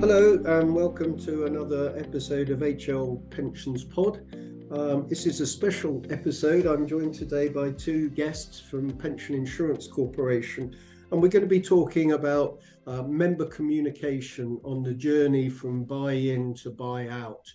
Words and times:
Hello, 0.00 0.42
and 0.44 0.74
welcome 0.74 1.18
to 1.20 1.46
another 1.46 1.96
episode 1.96 2.50
of 2.50 2.60
HL 2.60 3.30
Pensions 3.30 3.84
Pod. 3.84 4.20
Um, 4.70 5.06
this 5.08 5.26
is 5.26 5.40
a 5.40 5.46
special 5.46 6.02
episode. 6.10 6.66
I'm 6.66 6.86
joined 6.86 7.14
today 7.14 7.48
by 7.48 7.72
two 7.72 8.08
guests 8.10 8.58
from 8.58 8.90
Pension 8.90 9.34
Insurance 9.34 9.86
Corporation, 9.86 10.74
and 11.10 11.20
we're 11.20 11.28
going 11.28 11.44
to 11.44 11.48
be 11.48 11.60
talking 11.60 12.12
about 12.12 12.60
uh, 12.86 13.02
member 13.02 13.44
communication 13.46 14.58
on 14.64 14.82
the 14.82 14.94
journey 14.94 15.48
from 15.48 15.84
buy 15.84 16.12
in 16.12 16.54
to 16.54 16.70
buy 16.70 17.08
out. 17.08 17.46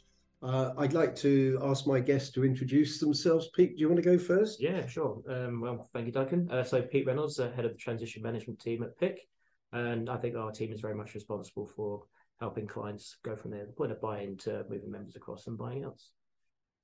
Uh, 0.43 0.73
I'd 0.77 0.93
like 0.93 1.16
to 1.18 1.59
ask 1.64 1.88
my 1.88 2.00
guests 2.00 2.29
to 2.32 2.45
introduce 2.45 3.00
themselves. 3.00 3.50
Pete, 3.55 3.75
do 3.75 3.82
you 3.82 3.89
want 3.89 4.02
to 4.04 4.07
go 4.07 4.20
first? 4.20 4.61
Yeah, 4.61 4.86
sure. 4.86 5.21
Um, 5.27 5.61
well, 5.61 5.89
thank 5.93 6.05
you, 6.05 6.11
Duncan. 6.11 6.48
Uh, 6.52 6.64
so, 6.64 6.82
Pete 6.82 7.07
Reynolds, 7.07 7.39
uh, 7.39 7.52
head 7.52 7.66
of 7.66 7.71
the 7.71 7.77
transition 7.77 8.21
management 8.21 8.59
team 8.59 8.84
at 8.84 8.98
PIC, 9.00 9.27
and 9.78 10.09
I 10.09 10.17
think 10.17 10.36
our 10.36 10.52
team 10.52 10.72
is 10.72 10.81
very 10.81 10.95
much 10.95 11.13
responsible 11.13 11.66
for 11.66 12.04
helping 12.40 12.68
clients 12.68 13.18
go 13.23 13.35
from 13.35 13.52
there, 13.52 13.66
the 13.66 13.72
point 13.72 13.91
of 13.91 14.02
buy-in 14.02 14.38
to 14.38 14.66
moving 14.70 14.91
members 14.91 15.16
across 15.16 15.48
and 15.48 15.58
buying 15.58 15.84
out. 15.84 16.02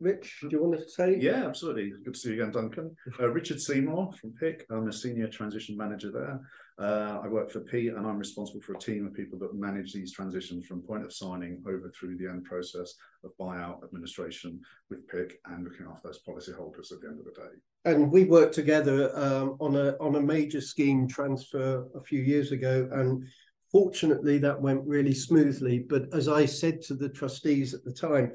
Rich, 0.03 0.39
do 0.41 0.49
you 0.51 0.61
want 0.61 0.77
to 0.77 0.89
say? 0.89 1.17
Yeah, 1.17 1.45
absolutely. 1.45 1.93
Good 2.03 2.15
to 2.15 2.19
see 2.19 2.33
you 2.33 2.41
again, 2.41 2.51
Duncan. 2.51 2.95
Uh, 3.19 3.29
Richard 3.29 3.61
Seymour 3.61 4.11
from 4.19 4.31
PIC. 4.31 4.65
I'm 4.69 4.87
a 4.87 4.91
senior 4.91 5.27
transition 5.27 5.77
manager 5.77 6.11
there. 6.11 6.41
Uh, 6.77 7.21
I 7.23 7.27
work 7.27 7.51
for 7.51 7.61
P 7.61 7.87
and 7.87 8.05
I'm 8.05 8.17
responsible 8.17 8.59
for 8.59 8.73
a 8.73 8.79
team 8.79 9.05
of 9.05 9.13
people 9.13 9.37
that 9.39 9.53
manage 9.53 9.93
these 9.93 10.11
transitions 10.11 10.65
from 10.65 10.81
point 10.81 11.05
of 11.05 11.13
signing 11.13 11.63
over 11.67 11.89
through 11.91 12.17
the 12.17 12.27
end 12.27 12.43
process 12.43 12.95
of 13.23 13.31
buyout 13.39 13.83
administration 13.83 14.59
with 14.89 15.07
PIC 15.07 15.39
and 15.45 15.63
looking 15.63 15.85
after 15.89 16.07
those 16.07 16.19
policyholders 16.27 16.91
at 16.91 16.99
the 17.01 17.07
end 17.07 17.19
of 17.19 17.25
the 17.25 17.31
day. 17.31 17.55
And 17.85 18.11
we 18.11 18.25
worked 18.25 18.55
together 18.55 19.17
um, 19.17 19.55
on 19.59 19.75
a 19.75 19.95
on 19.99 20.15
a 20.15 20.21
major 20.21 20.59
scheme 20.61 21.07
transfer 21.07 21.87
a 21.95 22.01
few 22.01 22.21
years 22.21 22.51
ago, 22.51 22.89
and 22.91 23.25
fortunately 23.71 24.37
that 24.39 24.59
went 24.59 24.81
really 24.85 25.13
smoothly. 25.13 25.79
But 25.79 26.13
as 26.13 26.27
I 26.27 26.45
said 26.45 26.81
to 26.83 26.95
the 26.95 27.09
trustees 27.09 27.73
at 27.73 27.83
the 27.83 27.93
time, 27.93 28.33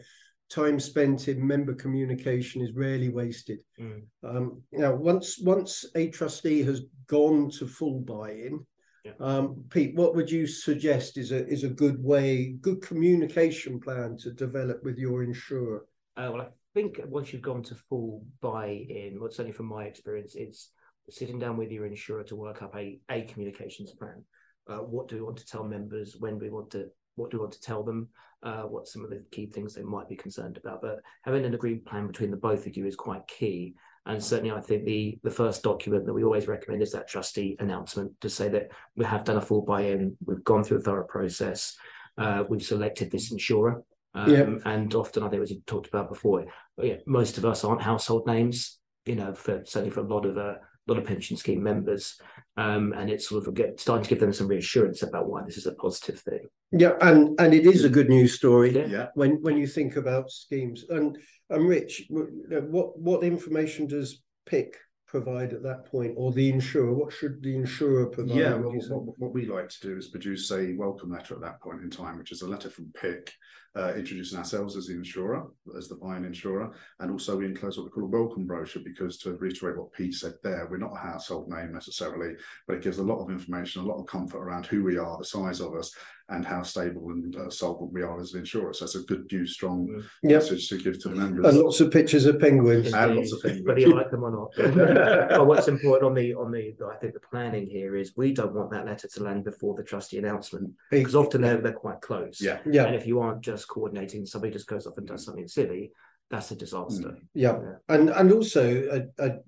time 0.48 0.80
spent 0.80 1.28
in 1.28 1.46
member 1.46 1.74
communication 1.74 2.62
is 2.62 2.72
rarely 2.72 3.08
wasted. 3.08 3.60
Mm. 3.78 4.02
Um, 4.24 4.62
now, 4.72 4.94
once 4.94 5.38
once 5.40 5.84
a 5.94 6.08
trustee 6.08 6.62
has 6.62 6.82
gone 7.06 7.50
to 7.50 7.66
full 7.66 8.00
buy-in, 8.00 8.64
yeah. 9.04 9.12
um, 9.20 9.64
Pete, 9.70 9.94
what 9.94 10.14
would 10.14 10.30
you 10.30 10.46
suggest 10.46 11.18
is 11.18 11.32
a 11.32 11.46
is 11.48 11.64
a 11.64 11.68
good 11.68 12.02
way, 12.02 12.56
good 12.60 12.80
communication 12.82 13.78
plan 13.78 14.16
to 14.18 14.32
develop 14.32 14.82
with 14.82 14.98
your 14.98 15.22
insurer? 15.22 15.86
Uh, 16.16 16.30
well, 16.32 16.42
I 16.42 16.48
think 16.74 17.00
once 17.06 17.32
you've 17.32 17.42
gone 17.42 17.62
to 17.64 17.74
full 17.74 18.24
buy-in, 18.40 19.18
well, 19.20 19.30
certainly 19.30 19.52
from 19.52 19.66
my 19.66 19.84
experience, 19.84 20.34
it's 20.34 20.70
sitting 21.10 21.38
down 21.38 21.56
with 21.56 21.70
your 21.70 21.86
insurer 21.86 22.22
to 22.24 22.36
work 22.36 22.62
up 22.62 22.74
a 22.74 22.98
a 23.10 23.22
communications 23.22 23.92
plan. 23.92 24.24
Uh, 24.66 24.78
what 24.78 25.08
do 25.08 25.16
we 25.16 25.22
want 25.22 25.36
to 25.38 25.46
tell 25.46 25.64
members? 25.64 26.16
When 26.18 26.38
do 26.38 26.44
we 26.44 26.50
want 26.50 26.70
to 26.70 26.88
what 27.16 27.30
do 27.30 27.38
we 27.38 27.42
want 27.42 27.52
to 27.52 27.60
tell 27.60 27.82
them? 27.82 28.08
Uh, 28.40 28.62
what 28.62 28.86
some 28.86 29.02
of 29.02 29.10
the 29.10 29.20
key 29.32 29.46
things 29.46 29.74
they 29.74 29.82
might 29.82 30.08
be 30.08 30.14
concerned 30.14 30.56
about. 30.58 30.80
But 30.80 31.00
having 31.22 31.44
an 31.44 31.54
agreed 31.54 31.84
plan 31.84 32.06
between 32.06 32.30
the 32.30 32.36
both 32.36 32.68
of 32.68 32.76
you 32.76 32.86
is 32.86 32.94
quite 32.94 33.26
key. 33.26 33.74
And 34.06 34.22
certainly, 34.22 34.52
I 34.52 34.60
think 34.60 34.84
the 34.84 35.18
the 35.24 35.30
first 35.30 35.64
document 35.64 36.06
that 36.06 36.14
we 36.14 36.22
always 36.22 36.46
recommend 36.46 36.80
is 36.80 36.92
that 36.92 37.08
trustee 37.08 37.56
announcement 37.58 38.12
to 38.20 38.30
say 38.30 38.48
that 38.50 38.68
we 38.94 39.04
have 39.04 39.24
done 39.24 39.38
a 39.38 39.40
full 39.40 39.62
buy-in, 39.62 40.16
we've 40.24 40.44
gone 40.44 40.62
through 40.62 40.78
a 40.78 40.80
thorough 40.80 41.04
process, 41.04 41.76
uh, 42.16 42.44
we've 42.48 42.62
selected 42.62 43.10
this 43.10 43.32
insurer. 43.32 43.82
Um, 44.14 44.30
yeah. 44.30 44.72
And 44.72 44.94
often, 44.94 45.24
I 45.24 45.28
think, 45.28 45.42
as 45.42 45.50
you 45.50 45.60
talked 45.66 45.88
about 45.88 46.08
before, 46.08 46.46
yeah, 46.80 46.98
most 47.06 47.38
of 47.38 47.44
us 47.44 47.64
aren't 47.64 47.82
household 47.82 48.24
names. 48.28 48.78
You 49.04 49.16
know, 49.16 49.34
for 49.34 49.64
certainly 49.64 49.90
for 49.90 50.00
a 50.00 50.14
lot 50.14 50.26
of 50.26 50.38
uh, 50.38 50.54
lot 50.88 50.98
of 50.98 51.06
pension 51.06 51.36
scheme 51.36 51.62
members, 51.62 52.20
um, 52.56 52.92
and 52.92 53.10
it's 53.10 53.28
sort 53.28 53.46
of 53.46 53.54
get, 53.54 53.80
starting 53.80 54.04
to 54.04 54.08
give 54.08 54.20
them 54.20 54.32
some 54.32 54.48
reassurance 54.48 55.02
about 55.02 55.28
why 55.28 55.42
this 55.44 55.56
is 55.56 55.66
a 55.66 55.74
positive 55.74 56.18
thing. 56.20 56.40
Yeah, 56.72 56.92
and 57.00 57.38
and 57.40 57.54
it 57.54 57.66
is 57.66 57.84
a 57.84 57.88
good 57.88 58.08
news 58.08 58.34
story. 58.34 58.72
Yeah. 58.72 59.06
When 59.14 59.42
when 59.42 59.56
you 59.56 59.66
think 59.66 59.96
about 59.96 60.30
schemes, 60.30 60.84
and 60.88 61.16
and 61.50 61.68
Rich, 61.68 62.06
what 62.10 62.98
what 62.98 63.22
information 63.22 63.86
does 63.86 64.22
PIC 64.46 64.76
provide 65.06 65.52
at 65.52 65.62
that 65.62 65.86
point, 65.86 66.14
or 66.16 66.32
the 66.32 66.48
insurer? 66.48 66.92
What 66.92 67.12
should 67.12 67.42
the 67.42 67.56
insurer 67.56 68.06
provide? 68.06 68.36
Yeah, 68.36 68.54
well, 68.54 68.72
what, 68.72 69.18
what, 69.18 69.32
we 69.32 69.46
like 69.46 69.68
to 69.70 69.80
do 69.80 69.96
is 69.96 70.08
produce 70.08 70.50
a 70.52 70.74
welcome 70.74 71.10
letter 71.10 71.34
at 71.34 71.40
that 71.40 71.60
point 71.60 71.82
in 71.82 71.90
time, 71.90 72.18
which 72.18 72.32
is 72.32 72.42
a 72.42 72.48
letter 72.48 72.70
from 72.70 72.92
PIC 73.00 73.32
uh, 73.76 73.92
introducing 73.94 74.38
ourselves 74.38 74.76
as 74.76 74.86
the 74.86 74.94
insurer, 74.94 75.46
as 75.76 75.88
the 75.88 75.96
buying 75.96 76.24
insurer, 76.24 76.72
and 77.00 77.10
also 77.10 77.36
we 77.36 77.46
enclose 77.46 77.76
what 77.76 77.84
we 77.84 77.90
call 77.90 78.04
a 78.04 78.06
welcome 78.06 78.46
brochure 78.46 78.82
because 78.82 79.18
to 79.18 79.36
reiterate 79.36 79.76
what 79.76 79.92
Pete 79.92 80.14
said 80.14 80.34
there, 80.42 80.66
we're 80.70 80.78
not 80.78 80.94
a 80.94 80.98
household 80.98 81.48
name 81.48 81.72
necessarily, 81.72 82.34
but 82.66 82.76
it 82.76 82.82
gives 82.82 82.98
a 82.98 83.02
lot 83.02 83.22
of 83.22 83.30
information, 83.30 83.82
a 83.82 83.86
lot 83.86 84.00
of 84.00 84.06
comfort 84.06 84.38
around 84.38 84.66
who 84.66 84.82
we 84.82 84.98
are, 84.98 85.18
the 85.18 85.24
size 85.24 85.60
of 85.60 85.74
us, 85.74 85.94
and 86.30 86.44
how 86.44 86.62
stable 86.62 87.08
and 87.10 87.34
uh, 87.36 87.48
solvent 87.48 87.92
we 87.92 88.02
are 88.02 88.20
as 88.20 88.34
an 88.34 88.40
insurer. 88.40 88.72
So 88.74 88.84
it's 88.84 88.96
a 88.96 89.00
good, 89.00 89.26
new, 89.32 89.46
strong 89.46 90.02
yep. 90.22 90.42
message 90.42 90.68
to 90.68 90.76
give 90.76 91.00
to 91.02 91.08
the 91.08 91.14
members. 91.14 91.46
And 91.46 91.58
lots 91.58 91.80
of 91.80 91.90
pictures 91.90 92.26
of 92.26 92.38
penguins. 92.38 92.92
And 92.92 93.16
lots 93.16 93.32
of 93.32 93.42
penguins. 93.42 93.66
Whether 93.66 93.80
you 93.80 93.94
like 93.94 94.10
them 94.10 94.24
or 94.24 94.30
not. 94.30 94.52
but 95.30 95.46
what's 95.46 95.68
important 95.68 96.04
on 96.04 96.14
the 96.14 96.34
on 96.34 96.52
the 96.52 96.74
I 96.86 96.96
think 96.96 97.14
the 97.14 97.20
planning 97.20 97.66
here 97.66 97.96
is 97.96 98.12
we 98.14 98.34
don't 98.34 98.52
want 98.52 98.70
that 98.72 98.84
letter 98.84 99.08
to 99.08 99.22
land 99.22 99.44
before 99.44 99.74
the 99.74 99.82
trustee 99.82 100.18
announcement 100.18 100.70
because 100.90 101.16
often 101.16 101.40
they're 101.40 101.62
they're 101.62 101.72
quite 101.72 102.02
close. 102.02 102.40
Yeah. 102.42 102.58
Yeah. 102.70 102.84
And 102.84 102.94
if 102.94 103.06
you 103.06 103.20
aren't 103.20 103.40
just 103.40 103.57
coordinating, 103.64 104.26
somebody 104.26 104.52
just 104.52 104.68
goes 104.68 104.86
off 104.86 104.98
and 104.98 105.06
does 105.06 105.24
something 105.24 105.48
silly, 105.48 105.92
that's 106.30 106.50
a 106.50 106.56
disaster. 106.56 107.08
Mm. 107.08 107.20
Yeah. 107.34 107.58
yeah. 107.60 107.74
And 107.88 108.10
and 108.10 108.32
also 108.32 109.06
a, 109.18 109.24
a 109.24 109.38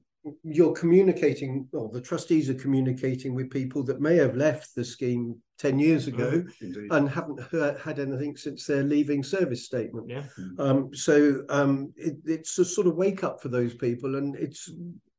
you're 0.42 0.72
communicating, 0.72 1.66
well, 1.72 1.88
the 1.88 2.00
trustees 2.00 2.50
are 2.50 2.54
communicating 2.54 3.34
with 3.34 3.50
people 3.50 3.82
that 3.84 4.00
may 4.00 4.16
have 4.16 4.36
left 4.36 4.74
the 4.74 4.84
scheme 4.84 5.34
10 5.58 5.78
years 5.78 6.08
ago 6.08 6.44
mm, 6.62 6.86
and 6.90 7.08
haven't 7.08 7.40
heard, 7.44 7.80
had 7.80 7.98
anything 7.98 8.36
since 8.36 8.66
their 8.66 8.82
leaving 8.82 9.22
service 9.22 9.64
statement. 9.64 10.10
Yeah. 10.10 10.22
Um, 10.58 10.94
so 10.94 11.42
um, 11.48 11.92
it, 11.96 12.16
it's 12.26 12.58
a 12.58 12.64
sort 12.64 12.86
of 12.86 12.96
wake 12.96 13.24
up 13.24 13.40
for 13.40 13.48
those 13.48 13.74
people, 13.74 14.16
and 14.16 14.36
it's 14.36 14.70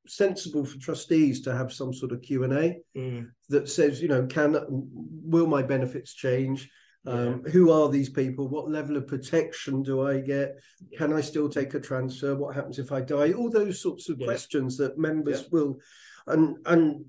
sensible 0.07 0.65
for 0.65 0.77
trustees 0.77 1.41
to 1.41 1.55
have 1.55 1.73
some 1.73 1.93
sort 1.93 2.11
of 2.11 2.21
Q&A 2.21 2.79
mm. 2.95 3.27
that 3.49 3.69
says, 3.69 4.01
you 4.01 4.07
know, 4.07 4.25
can 4.27 4.59
will 4.67 5.47
my 5.47 5.63
benefits 5.63 6.13
change? 6.13 6.69
Um, 7.05 7.41
yeah. 7.45 7.51
Who 7.51 7.71
are 7.71 7.89
these 7.89 8.09
people? 8.09 8.47
What 8.47 8.69
level 8.69 8.95
of 8.95 9.07
protection 9.07 9.81
do 9.81 10.05
I 10.05 10.19
get? 10.19 10.59
Can 10.97 11.13
I 11.13 11.21
still 11.21 11.49
take 11.49 11.73
a 11.73 11.79
transfer? 11.79 12.35
What 12.35 12.55
happens 12.55 12.77
if 12.77 12.91
I 12.91 13.01
die? 13.01 13.33
All 13.33 13.49
those 13.49 13.81
sorts 13.81 14.09
of 14.09 14.19
yeah. 14.19 14.27
questions 14.27 14.77
that 14.77 14.97
members 14.97 15.41
yeah. 15.41 15.47
will, 15.51 15.79
and 16.27 16.57
and 16.67 17.05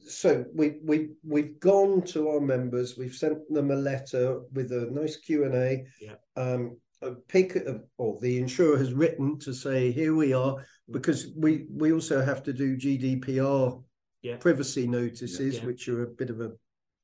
so 0.00 0.44
we 0.54 0.76
we 0.84 1.10
we've 1.26 1.58
gone 1.58 2.02
to 2.02 2.28
our 2.28 2.40
members. 2.40 2.98
We've 2.98 3.14
sent 3.14 3.38
them 3.50 3.70
a 3.70 3.76
letter 3.76 4.40
with 4.52 4.72
a 4.72 4.90
nice 4.90 5.16
Q 5.16 5.44
and 5.44 5.54
A. 5.54 5.84
Yeah. 6.00 6.14
Um, 6.36 6.76
a 7.02 7.12
PIC 7.28 7.66
or 7.98 8.18
the 8.20 8.38
insurer 8.38 8.78
has 8.78 8.94
written 8.94 9.38
to 9.38 9.52
say 9.52 9.92
here 9.92 10.14
we 10.14 10.32
are 10.32 10.56
because 10.90 11.32
we 11.36 11.66
we 11.70 11.92
also 11.92 12.24
have 12.24 12.42
to 12.44 12.52
do 12.52 12.76
GDPR 12.76 13.82
yeah. 14.22 14.36
privacy 14.36 14.86
notices, 14.86 15.62
which 15.62 15.88
are 15.88 16.02
a 16.02 16.06
bit 16.06 16.30
of 16.30 16.40
a 16.40 16.52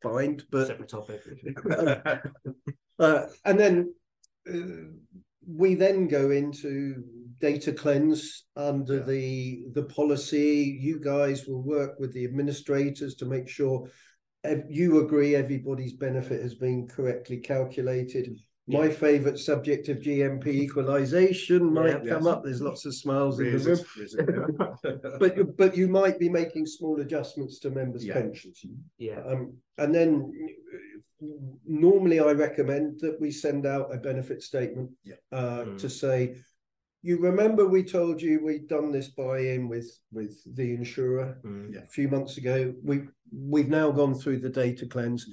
find, 0.03 0.45
but 0.51 0.67
separate 0.67 0.89
topic. 0.89 1.23
uh, 2.99 3.27
and 3.45 3.59
then 3.59 3.95
uh, 4.53 4.91
we 5.47 5.75
then 5.75 6.09
go 6.09 6.31
into 6.31 7.03
data 7.41 7.73
cleanse 7.73 8.45
under 8.57 8.99
yeah. 8.99 9.05
the 9.05 9.65
the 9.75 9.85
policy. 9.85 10.79
You 10.81 11.01
guys 11.01 11.47
will 11.47 11.63
work 11.63 11.99
with 11.99 12.13
the 12.13 12.25
administrators 12.25 13.15
to 13.17 13.27
make 13.27 13.49
sure 13.49 13.89
you 14.69 15.05
agree 15.05 15.35
everybody's 15.35 15.93
benefit 15.93 16.43
has 16.43 16.55
been 16.55 16.89
correctly 16.89 17.39
calculated. 17.39 18.39
My 18.79 18.89
favourite 18.89 19.39
subject 19.39 19.89
of 19.89 19.99
GMP 19.99 20.47
equalisation 20.49 21.73
might 21.73 22.05
yeah, 22.05 22.15
come 22.15 22.25
yes. 22.25 22.27
up. 22.27 22.45
There's 22.45 22.63
lots 22.63 22.85
of 22.87 22.95
smiles 22.95 23.41
in 23.41 23.59
the 23.59 23.85
room, 24.83 25.19
but 25.19 25.57
but 25.57 25.77
you 25.77 25.89
might 25.89 26.19
be 26.19 26.29
making 26.29 26.67
small 26.67 27.01
adjustments 27.01 27.59
to 27.61 27.71
members' 27.71 28.05
yeah. 28.05 28.15
pensions. 28.15 28.65
Yeah, 28.99 29.21
um, 29.27 29.55
and 29.79 29.95
then 29.95 30.33
normally 31.67 32.21
I 32.21 32.33
recommend 32.33 33.01
that 33.01 33.21
we 33.21 33.31
send 33.31 33.67
out 33.67 33.95
a 33.95 33.99
benefit 33.99 34.43
statement 34.43 34.91
yeah. 35.05 35.15
uh, 35.33 35.65
mm. 35.65 35.79
to 35.79 35.89
say, 35.89 36.37
you 37.03 37.19
remember 37.19 37.67
we 37.67 37.83
told 37.83 38.21
you 38.21 38.45
we'd 38.45 38.69
done 38.69 38.93
this 38.93 39.09
buy-in 39.09 39.69
with 39.69 39.91
with 40.13 40.37
the 40.55 40.75
insurer 40.75 41.39
mm. 41.45 41.83
a 41.83 41.87
few 41.87 42.09
months 42.09 42.37
ago. 42.37 42.75
We 42.83 43.03
we've 43.33 43.69
now 43.69 43.91
gone 43.91 44.15
through 44.15 44.41
the 44.41 44.51
data 44.51 44.87
cleanse. 44.87 45.27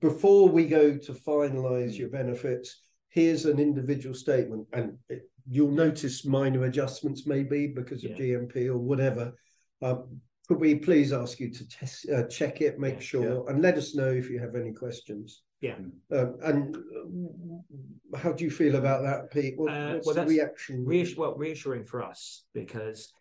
Before 0.00 0.48
we 0.48 0.66
go 0.66 0.96
to 0.96 1.12
finalize 1.12 1.98
your 1.98 2.08
benefits, 2.08 2.82
here's 3.08 3.44
an 3.44 3.58
individual 3.58 4.14
statement, 4.14 4.66
and 4.72 4.96
it, 5.08 5.22
you'll 5.48 5.70
notice 5.70 6.24
minor 6.24 6.64
adjustments 6.64 7.26
maybe 7.26 7.66
because 7.66 8.04
of 8.04 8.12
yeah. 8.12 8.16
GMP 8.16 8.68
or 8.68 8.78
whatever. 8.78 9.32
Um, 9.80 10.20
could 10.48 10.60
we 10.60 10.74
please 10.76 11.12
ask 11.12 11.40
you 11.40 11.50
to 11.50 11.68
test, 11.68 12.08
uh, 12.10 12.24
check 12.24 12.60
it, 12.60 12.78
make 12.78 12.94
yeah, 12.94 13.00
sure, 13.00 13.44
yeah. 13.44 13.52
and 13.52 13.62
let 13.62 13.76
us 13.76 13.94
know 13.94 14.10
if 14.10 14.30
you 14.30 14.38
have 14.38 14.54
any 14.54 14.72
questions? 14.72 15.42
Yeah. 15.60 15.76
Um, 16.12 16.36
and 16.42 16.76
uh, 16.76 18.18
how 18.18 18.32
do 18.32 18.44
you 18.44 18.50
feel 18.50 18.76
about 18.76 19.02
that, 19.02 19.30
Pete? 19.30 19.54
What, 19.56 19.72
uh, 19.72 19.94
what's 19.94 20.06
well, 20.06 20.16
the 20.16 20.26
reaction? 20.26 20.84
Well, 21.16 21.34
reassuring 21.36 21.84
for 21.84 22.02
us 22.02 22.44
because 22.52 23.12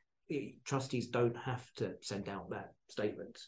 trustees 0.66 1.08
don't 1.08 1.38
have 1.38 1.72
to 1.76 1.94
send 2.02 2.30
out 2.30 2.50
that 2.50 2.74
statement. 2.90 3.40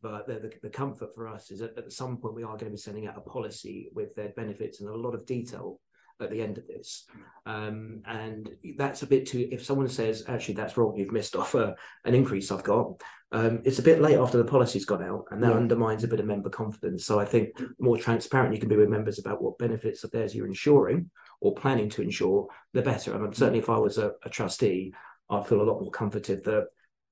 But 0.00 0.26
the, 0.26 0.34
the, 0.34 0.52
the 0.62 0.70
comfort 0.70 1.14
for 1.14 1.26
us 1.26 1.50
is 1.50 1.60
that 1.60 1.76
at 1.76 1.92
some 1.92 2.18
point 2.18 2.34
we 2.34 2.44
are 2.44 2.56
going 2.56 2.66
to 2.66 2.70
be 2.70 2.76
sending 2.76 3.06
out 3.06 3.18
a 3.18 3.20
policy 3.20 3.90
with 3.94 4.14
their 4.14 4.30
benefits 4.30 4.80
and 4.80 4.88
a 4.88 4.94
lot 4.96 5.14
of 5.14 5.26
detail 5.26 5.80
at 6.20 6.30
the 6.30 6.42
end 6.42 6.58
of 6.58 6.66
this. 6.66 7.04
Um, 7.46 8.02
and 8.06 8.50
that's 8.76 9.02
a 9.02 9.06
bit 9.06 9.26
too, 9.26 9.48
if 9.50 9.64
someone 9.64 9.88
says, 9.88 10.24
actually, 10.28 10.54
that's 10.54 10.76
wrong, 10.76 10.96
you've 10.96 11.12
missed 11.12 11.36
off 11.36 11.54
a, 11.54 11.76
an 12.04 12.14
increase 12.14 12.50
I've 12.50 12.64
got, 12.64 13.00
um, 13.30 13.60
it's 13.64 13.78
a 13.78 13.82
bit 13.82 14.00
late 14.00 14.16
after 14.16 14.38
the 14.38 14.44
policy's 14.44 14.84
gone 14.84 15.02
out 15.02 15.26
and 15.30 15.42
that 15.42 15.50
yeah. 15.50 15.56
undermines 15.56 16.02
a 16.02 16.08
bit 16.08 16.20
of 16.20 16.26
member 16.26 16.50
confidence. 16.50 17.04
So 17.04 17.20
I 17.20 17.24
think 17.24 17.50
more 17.78 17.98
transparent 17.98 18.54
you 18.54 18.60
can 18.60 18.68
be 18.68 18.76
with 18.76 18.88
members 18.88 19.18
about 19.18 19.42
what 19.42 19.58
benefits 19.58 20.02
of 20.02 20.10
theirs 20.10 20.34
you're 20.34 20.46
insuring 20.46 21.10
or 21.40 21.54
planning 21.54 21.88
to 21.90 22.02
insure, 22.02 22.48
the 22.72 22.82
better. 22.82 23.14
And 23.14 23.36
certainly 23.36 23.60
if 23.60 23.70
I 23.70 23.78
was 23.78 23.98
a, 23.98 24.12
a 24.24 24.30
trustee, 24.30 24.92
I'd 25.30 25.46
feel 25.46 25.60
a 25.60 25.62
lot 25.62 25.80
more 25.80 25.90
comforted 25.90 26.42
that 26.44 26.68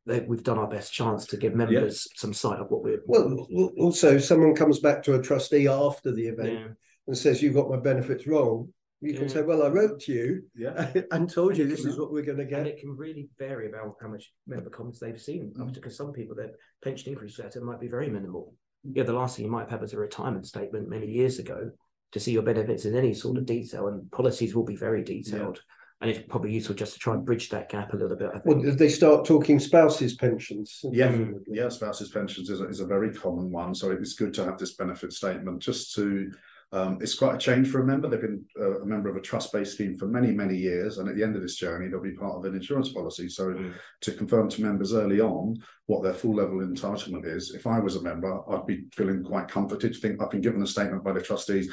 we've 0.06 0.42
done 0.42 0.58
our 0.58 0.68
best 0.68 0.92
chance 0.92 1.26
to 1.26 1.36
give 1.36 1.54
members 1.54 2.08
some 2.14 2.32
sight 2.32 2.60
of 2.60 2.70
what 2.70 2.82
we're. 2.82 3.00
Well, 3.06 3.46
also, 3.78 4.18
someone 4.18 4.54
comes 4.54 4.78
back 4.78 5.02
to 5.04 5.14
a 5.14 5.22
trustee 5.22 5.68
after 5.68 6.12
the 6.12 6.28
event 6.28 6.52
yeah. 6.52 6.66
and 7.06 7.18
says, 7.18 7.42
"You 7.42 7.52
got 7.52 7.70
my 7.70 7.78
benefits 7.78 8.26
wrong." 8.26 8.72
You 9.00 9.12
yeah. 9.12 9.18
can 9.18 9.28
say, 9.28 9.42
"Well, 9.42 9.64
I 9.64 9.68
wrote 9.68 10.00
to 10.02 10.12
you, 10.12 10.42
yeah. 10.54 10.92
and 11.10 11.28
told 11.28 11.56
you 11.56 11.66
this 11.66 11.84
is 11.84 11.98
what 11.98 12.12
we're 12.12 12.24
going 12.24 12.38
to 12.38 12.44
get." 12.44 12.60
And 12.60 12.68
it 12.68 12.78
can 12.78 12.96
really 12.96 13.28
vary 13.38 13.68
about 13.68 13.96
how 14.00 14.08
much 14.08 14.32
member 14.46 14.70
comments 14.70 15.00
they've 15.00 15.20
seen, 15.20 15.52
mm. 15.56 15.74
because 15.74 15.96
some 15.96 16.12
people 16.12 16.36
their 16.36 16.52
pension 16.82 17.12
increase 17.12 17.38
letter 17.38 17.60
might 17.62 17.80
be 17.80 17.88
very 17.88 18.08
minimal. 18.08 18.54
Yeah, 18.84 19.02
the 19.02 19.12
last 19.12 19.36
thing 19.36 19.44
you 19.44 19.50
might 19.50 19.62
have 19.62 19.70
had 19.70 19.80
was 19.80 19.92
a 19.92 19.98
retirement 19.98 20.46
statement 20.46 20.88
many 20.88 21.08
years 21.08 21.40
ago 21.40 21.70
to 22.12 22.20
see 22.20 22.32
your 22.32 22.42
benefits 22.42 22.84
in 22.84 22.96
any 22.96 23.12
sort 23.12 23.38
of 23.38 23.46
detail, 23.46 23.88
and 23.88 24.10
policies 24.12 24.54
will 24.54 24.64
be 24.64 24.76
very 24.76 25.02
detailed. 25.02 25.56
Yeah. 25.56 25.72
And 26.00 26.10
it's 26.10 26.20
probably 26.28 26.52
useful 26.52 26.74
just 26.74 26.92
to 26.92 26.98
try 26.98 27.14
and 27.14 27.24
bridge 27.24 27.48
that 27.48 27.70
gap 27.70 27.94
a 27.94 27.96
little 27.96 28.16
bit. 28.16 28.28
I 28.28 28.38
think. 28.38 28.64
Well, 28.64 28.76
they 28.76 28.88
start 28.90 29.24
talking 29.24 29.58
spouses' 29.58 30.14
pensions. 30.14 30.84
Yeah, 30.92 31.16
yeah, 31.46 31.70
spouses' 31.70 32.10
pensions 32.10 32.50
is 32.50 32.60
a, 32.60 32.68
is 32.68 32.80
a 32.80 32.86
very 32.86 33.14
common 33.14 33.50
one. 33.50 33.74
So 33.74 33.90
it's 33.92 34.12
good 34.12 34.34
to 34.34 34.44
have 34.44 34.58
this 34.58 34.74
benefit 34.74 35.14
statement 35.14 35.62
just 35.62 35.94
to 35.94 36.30
um, 36.72 36.98
it's 37.00 37.14
quite 37.14 37.36
a 37.36 37.38
change 37.38 37.68
for 37.68 37.80
a 37.80 37.86
member. 37.86 38.08
They've 38.08 38.20
been 38.20 38.44
uh, 38.60 38.80
a 38.80 38.86
member 38.86 39.08
of 39.08 39.16
a 39.16 39.20
trust-based 39.20 39.74
scheme 39.74 39.96
for 39.96 40.08
many, 40.08 40.32
many 40.32 40.56
years, 40.56 40.98
and 40.98 41.08
at 41.08 41.14
the 41.14 41.22
end 41.22 41.36
of 41.36 41.42
this 41.42 41.56
journey, 41.56 41.88
they'll 41.88 42.02
be 42.02 42.12
part 42.12 42.36
of 42.36 42.44
an 42.44 42.56
insurance 42.56 42.88
policy. 42.88 43.28
So, 43.28 43.46
mm. 43.46 43.72
to 44.00 44.12
confirm 44.12 44.48
to 44.50 44.62
members 44.62 44.92
early 44.92 45.20
on 45.20 45.56
what 45.86 46.02
their 46.02 46.12
full 46.12 46.34
level 46.34 46.60
of 46.60 46.68
entitlement 46.68 47.24
is, 47.24 47.54
if 47.54 47.66
I 47.68 47.78
was 47.78 47.94
a 47.94 48.02
member, 48.02 48.40
I'd 48.50 48.66
be 48.66 48.84
feeling 48.92 49.22
quite 49.22 49.46
comforted 49.46 49.94
to 49.94 50.00
think 50.00 50.20
I've 50.20 50.30
been 50.30 50.40
given 50.40 50.62
a 50.62 50.66
statement 50.66 51.04
by 51.04 51.12
the 51.12 51.22
trustees 51.22 51.72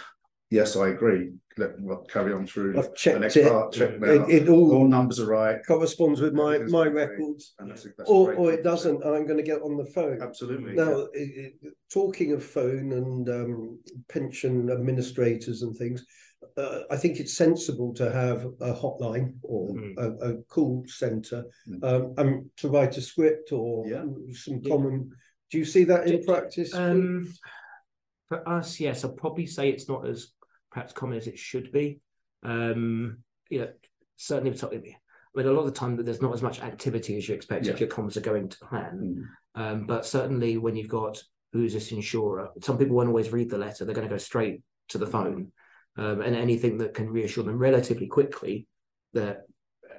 yes, 0.54 0.76
I 0.76 0.90
agree. 0.90 1.32
Let 1.58 1.80
we'll 1.80 2.04
carry 2.06 2.34
on 2.34 2.48
through. 2.48 2.80
I've 2.80 2.96
checked 2.96 3.16
the 3.16 3.20
next 3.20 3.36
it. 3.36 3.48
Part, 3.48 3.74
check 3.74 3.92
it, 3.92 4.30
it, 4.30 4.50
all, 4.50 4.74
all 4.74 4.88
numbers 4.88 5.20
are 5.20 5.28
right. 5.28 5.58
Corresponds 5.68 6.20
with 6.20 6.34
my 6.34 6.58
my 6.60 6.88
records, 6.88 7.54
that's, 7.60 7.84
that's 7.84 8.10
or 8.10 8.34
or 8.34 8.52
it 8.52 8.64
doesn't, 8.64 9.04
and 9.04 9.16
I'm 9.16 9.28
going 9.28 9.38
to 9.38 9.44
get 9.44 9.62
on 9.62 9.78
the 9.78 9.86
phone. 9.86 10.20
Absolutely. 10.22 10.74
Now, 10.74 11.08
yeah. 11.14 11.70
talking 11.92 12.32
of 12.32 12.44
phone 12.44 12.94
and 12.94 13.30
um, 13.30 13.80
pension 14.10 14.72
administrators 14.72 15.62
and 15.62 15.76
things, 15.76 16.04
uh, 16.58 16.80
I 16.90 16.98
think 16.98 17.20
it's 17.20 17.38
sensible 17.38 17.94
to 17.96 18.12
have 18.12 18.46
a 18.62 18.74
hotline 18.74 19.36
or 19.44 19.74
mm. 19.74 19.94
a, 19.98 20.30
a, 20.30 20.44
call 20.44 20.84
center 20.88 21.46
mm. 21.68 21.84
um, 21.84 22.14
and 22.18 22.50
to 22.58 22.70
write 22.70 22.98
a 22.98 23.02
script 23.02 23.52
or 23.52 23.88
yeah. 23.88 24.04
some 24.34 24.62
common. 24.64 25.12
Do 25.52 25.58
you 25.60 25.66
see 25.66 25.84
that 25.84 26.08
in 26.08 26.24
practice? 26.24 26.74
Um, 26.74 27.32
for 28.28 28.48
us, 28.50 28.80
yes, 28.80 29.06
I'd 29.06 29.18
probably 29.18 29.46
say 29.46 29.70
it's 29.70 29.88
not 29.88 30.08
as 30.08 30.30
perhaps 30.74 30.92
common 30.92 31.18
as 31.18 31.28
it 31.28 31.40
should 31.40 31.72
be. 31.72 32.00
Um, 32.44 33.20
you 33.50 33.60
know, 33.60 33.70
certainly, 34.18 34.58
I 34.62 34.76
mean, 34.76 35.48
a 35.48 35.52
lot 35.52 35.62
of 35.62 35.74
the 35.74 35.80
time 35.80 35.96
there's 35.96 36.22
not 36.22 36.34
as 36.34 36.42
much 36.42 36.60
activity 36.62 37.16
as 37.18 37.30
you 37.30 37.36
expect 37.36 37.66
yeah. 37.66 37.74
if 37.74 37.80
your 37.80 37.90
comms 37.90 38.18
are 38.18 38.22
going 38.22 38.50
to 38.50 38.58
plan. 38.58 39.28
Mm. 39.56 39.62
Um, 39.62 39.86
but 39.86 40.06
certainly 40.06 40.58
when 40.58 40.76
you've 40.76 40.90
got 40.90 41.22
who's 41.54 41.74
this 41.74 41.92
insurer, 41.92 42.50
some 42.62 42.78
people 42.78 42.96
won't 42.96 43.10
always 43.10 43.32
read 43.32 43.50
the 43.50 43.58
letter. 43.58 43.86
They're 43.86 43.96
going 43.96 44.08
to 44.08 44.14
go 44.14 44.18
straight 44.18 44.62
to 44.90 44.98
the 44.98 45.08
phone, 45.08 45.52
um, 45.98 46.22
and 46.22 46.36
anything 46.36 46.80
that 46.80 46.96
can 46.96 47.10
reassure 47.10 47.44
them 47.44 47.60
relatively 47.60 48.08
quickly 48.08 48.68
that 49.14 49.44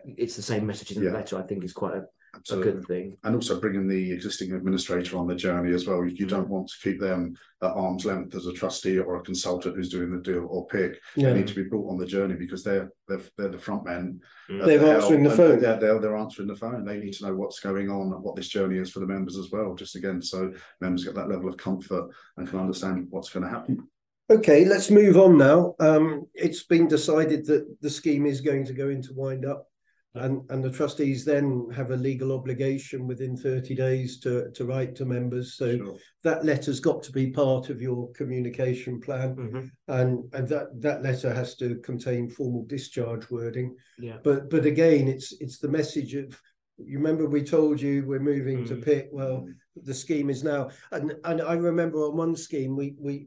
it's 0.04 0.36
the 0.36 0.42
same 0.42 0.66
message 0.66 0.90
in 0.90 1.02
the 1.02 1.10
yeah. 1.10 1.16
letter, 1.16 1.38
I 1.38 1.42
think, 1.42 1.64
is 1.64 1.72
quite 1.72 1.94
a 1.94 2.04
Absolutely. 2.36 2.70
a 2.70 2.72
good 2.75 2.86
thing. 2.86 3.16
And 3.25 3.34
also 3.34 3.60
bringing 3.60 3.86
the 3.86 4.12
existing 4.12 4.52
administrator 4.52 5.16
on 5.16 5.26
the 5.26 5.34
journey 5.34 5.72
as 5.72 5.86
well. 5.86 6.04
You 6.04 6.26
don't 6.26 6.48
want 6.48 6.69
to 6.69 6.75
keep 6.82 7.00
them 7.00 7.36
at 7.62 7.70
arm's 7.70 8.04
length 8.04 8.34
as 8.34 8.46
a 8.46 8.52
trustee 8.52 8.98
or 8.98 9.16
a 9.16 9.22
consultant 9.22 9.76
who's 9.76 9.88
doing 9.88 10.10
the 10.10 10.20
deal 10.20 10.46
or 10.48 10.66
PIC. 10.66 10.98
Yeah. 11.16 11.31
They 11.31 11.38
need 11.38 11.48
to 11.48 11.54
be 11.54 11.64
brought 11.64 11.90
on 11.90 11.98
the 11.98 12.06
journey 12.06 12.34
because 12.34 12.62
they're 12.62 12.90
they're, 13.08 13.20
they're 13.36 13.48
the 13.48 13.58
front 13.58 13.84
men. 13.84 14.20
Mm. 14.50 14.66
They're 14.66 14.96
answering 14.96 15.25
the 15.25 15.31
phone. 15.31 15.60
They're, 15.60 15.78
they're, 15.78 15.98
they're 15.98 16.16
answering 16.16 16.48
the 16.48 16.56
phone. 16.56 16.84
They 16.84 16.98
need 16.98 17.14
to 17.14 17.26
know 17.26 17.34
what's 17.34 17.60
going 17.60 17.90
on 17.90 18.12
and 18.12 18.22
what 18.22 18.36
this 18.36 18.48
journey 18.48 18.78
is 18.78 18.90
for 18.90 19.00
the 19.00 19.06
members 19.06 19.36
as 19.36 19.50
well. 19.50 19.75
Just 19.75 19.96
again, 19.96 20.22
so 20.22 20.52
members 20.81 21.04
get 21.04 21.14
that 21.14 21.28
level 21.28 21.48
of 21.48 21.56
comfort 21.56 22.10
and 22.36 22.48
can 22.48 22.60
understand 22.60 23.06
what's 23.10 23.31
going 23.31 23.44
to 23.44 23.50
happen. 23.50 23.88
Okay, 24.31 24.64
let's 24.64 24.90
move 24.90 25.19
on 25.19 25.36
now. 25.36 25.75
Um, 25.81 26.26
it's 26.34 26.62
been 26.62 26.88
decided 26.88 27.44
that 27.46 27.76
the 27.82 27.90
scheme 27.90 28.25
is 28.25 28.40
going 28.40 28.64
to 28.64 28.72
go 28.72 28.88
into 28.88 29.12
wind 29.12 29.44
up 29.44 29.69
and 30.16 30.49
and 30.50 30.62
the 30.62 30.70
trustees 30.70 31.25
then 31.25 31.69
have 31.75 31.90
a 31.90 31.96
legal 31.96 32.32
obligation 32.32 33.06
within 33.06 33.37
30 33.37 33.75
days 33.75 34.20
to 34.20 34.50
to 34.52 34.64
write 34.64 34.94
to 34.94 35.05
members 35.05 35.55
so 35.55 35.76
sure. 35.76 35.96
that 36.22 36.44
letter's 36.44 36.81
got 36.81 37.02
to 37.02 37.12
be 37.12 37.31
part 37.31 37.69
of 37.69 37.82
your 37.82 38.11
communication 38.12 39.00
plan 39.00 39.34
mm-hmm. 39.34 39.66
and 39.88 40.25
and 40.34 40.49
that 40.49 40.69
that 40.81 41.02
letter 41.02 41.32
has 41.34 41.56
to 41.56 41.76
contain 41.76 42.31
formal 42.31 42.64
discharge 42.66 43.28
wording 43.31 43.75
yeah 43.99 44.16
but 44.22 44.49
but 44.50 44.64
again 44.64 45.08
it's 45.08 45.32
it's 45.40 45.58
the 45.58 45.69
message 45.69 46.14
of 46.14 46.40
you 46.78 46.99
remember 46.99 47.26
we 47.26 47.43
told 47.43 47.81
you 47.81 48.05
we're 48.06 48.20
moving 48.20 48.58
mm-hmm. 48.64 48.81
to 48.81 48.82
PIC 48.82 49.08
well 49.12 49.38
mm-hmm. 49.38 49.50
the 49.84 49.94
scheme 49.94 50.31
is 50.31 50.44
now 50.44 50.70
and 50.93 51.12
and 51.25 51.43
i 51.43 51.55
remember 51.55 51.99
on 51.99 52.17
one 52.17 52.37
scheme 52.37 52.76
we 52.76 52.94
we 53.00 53.26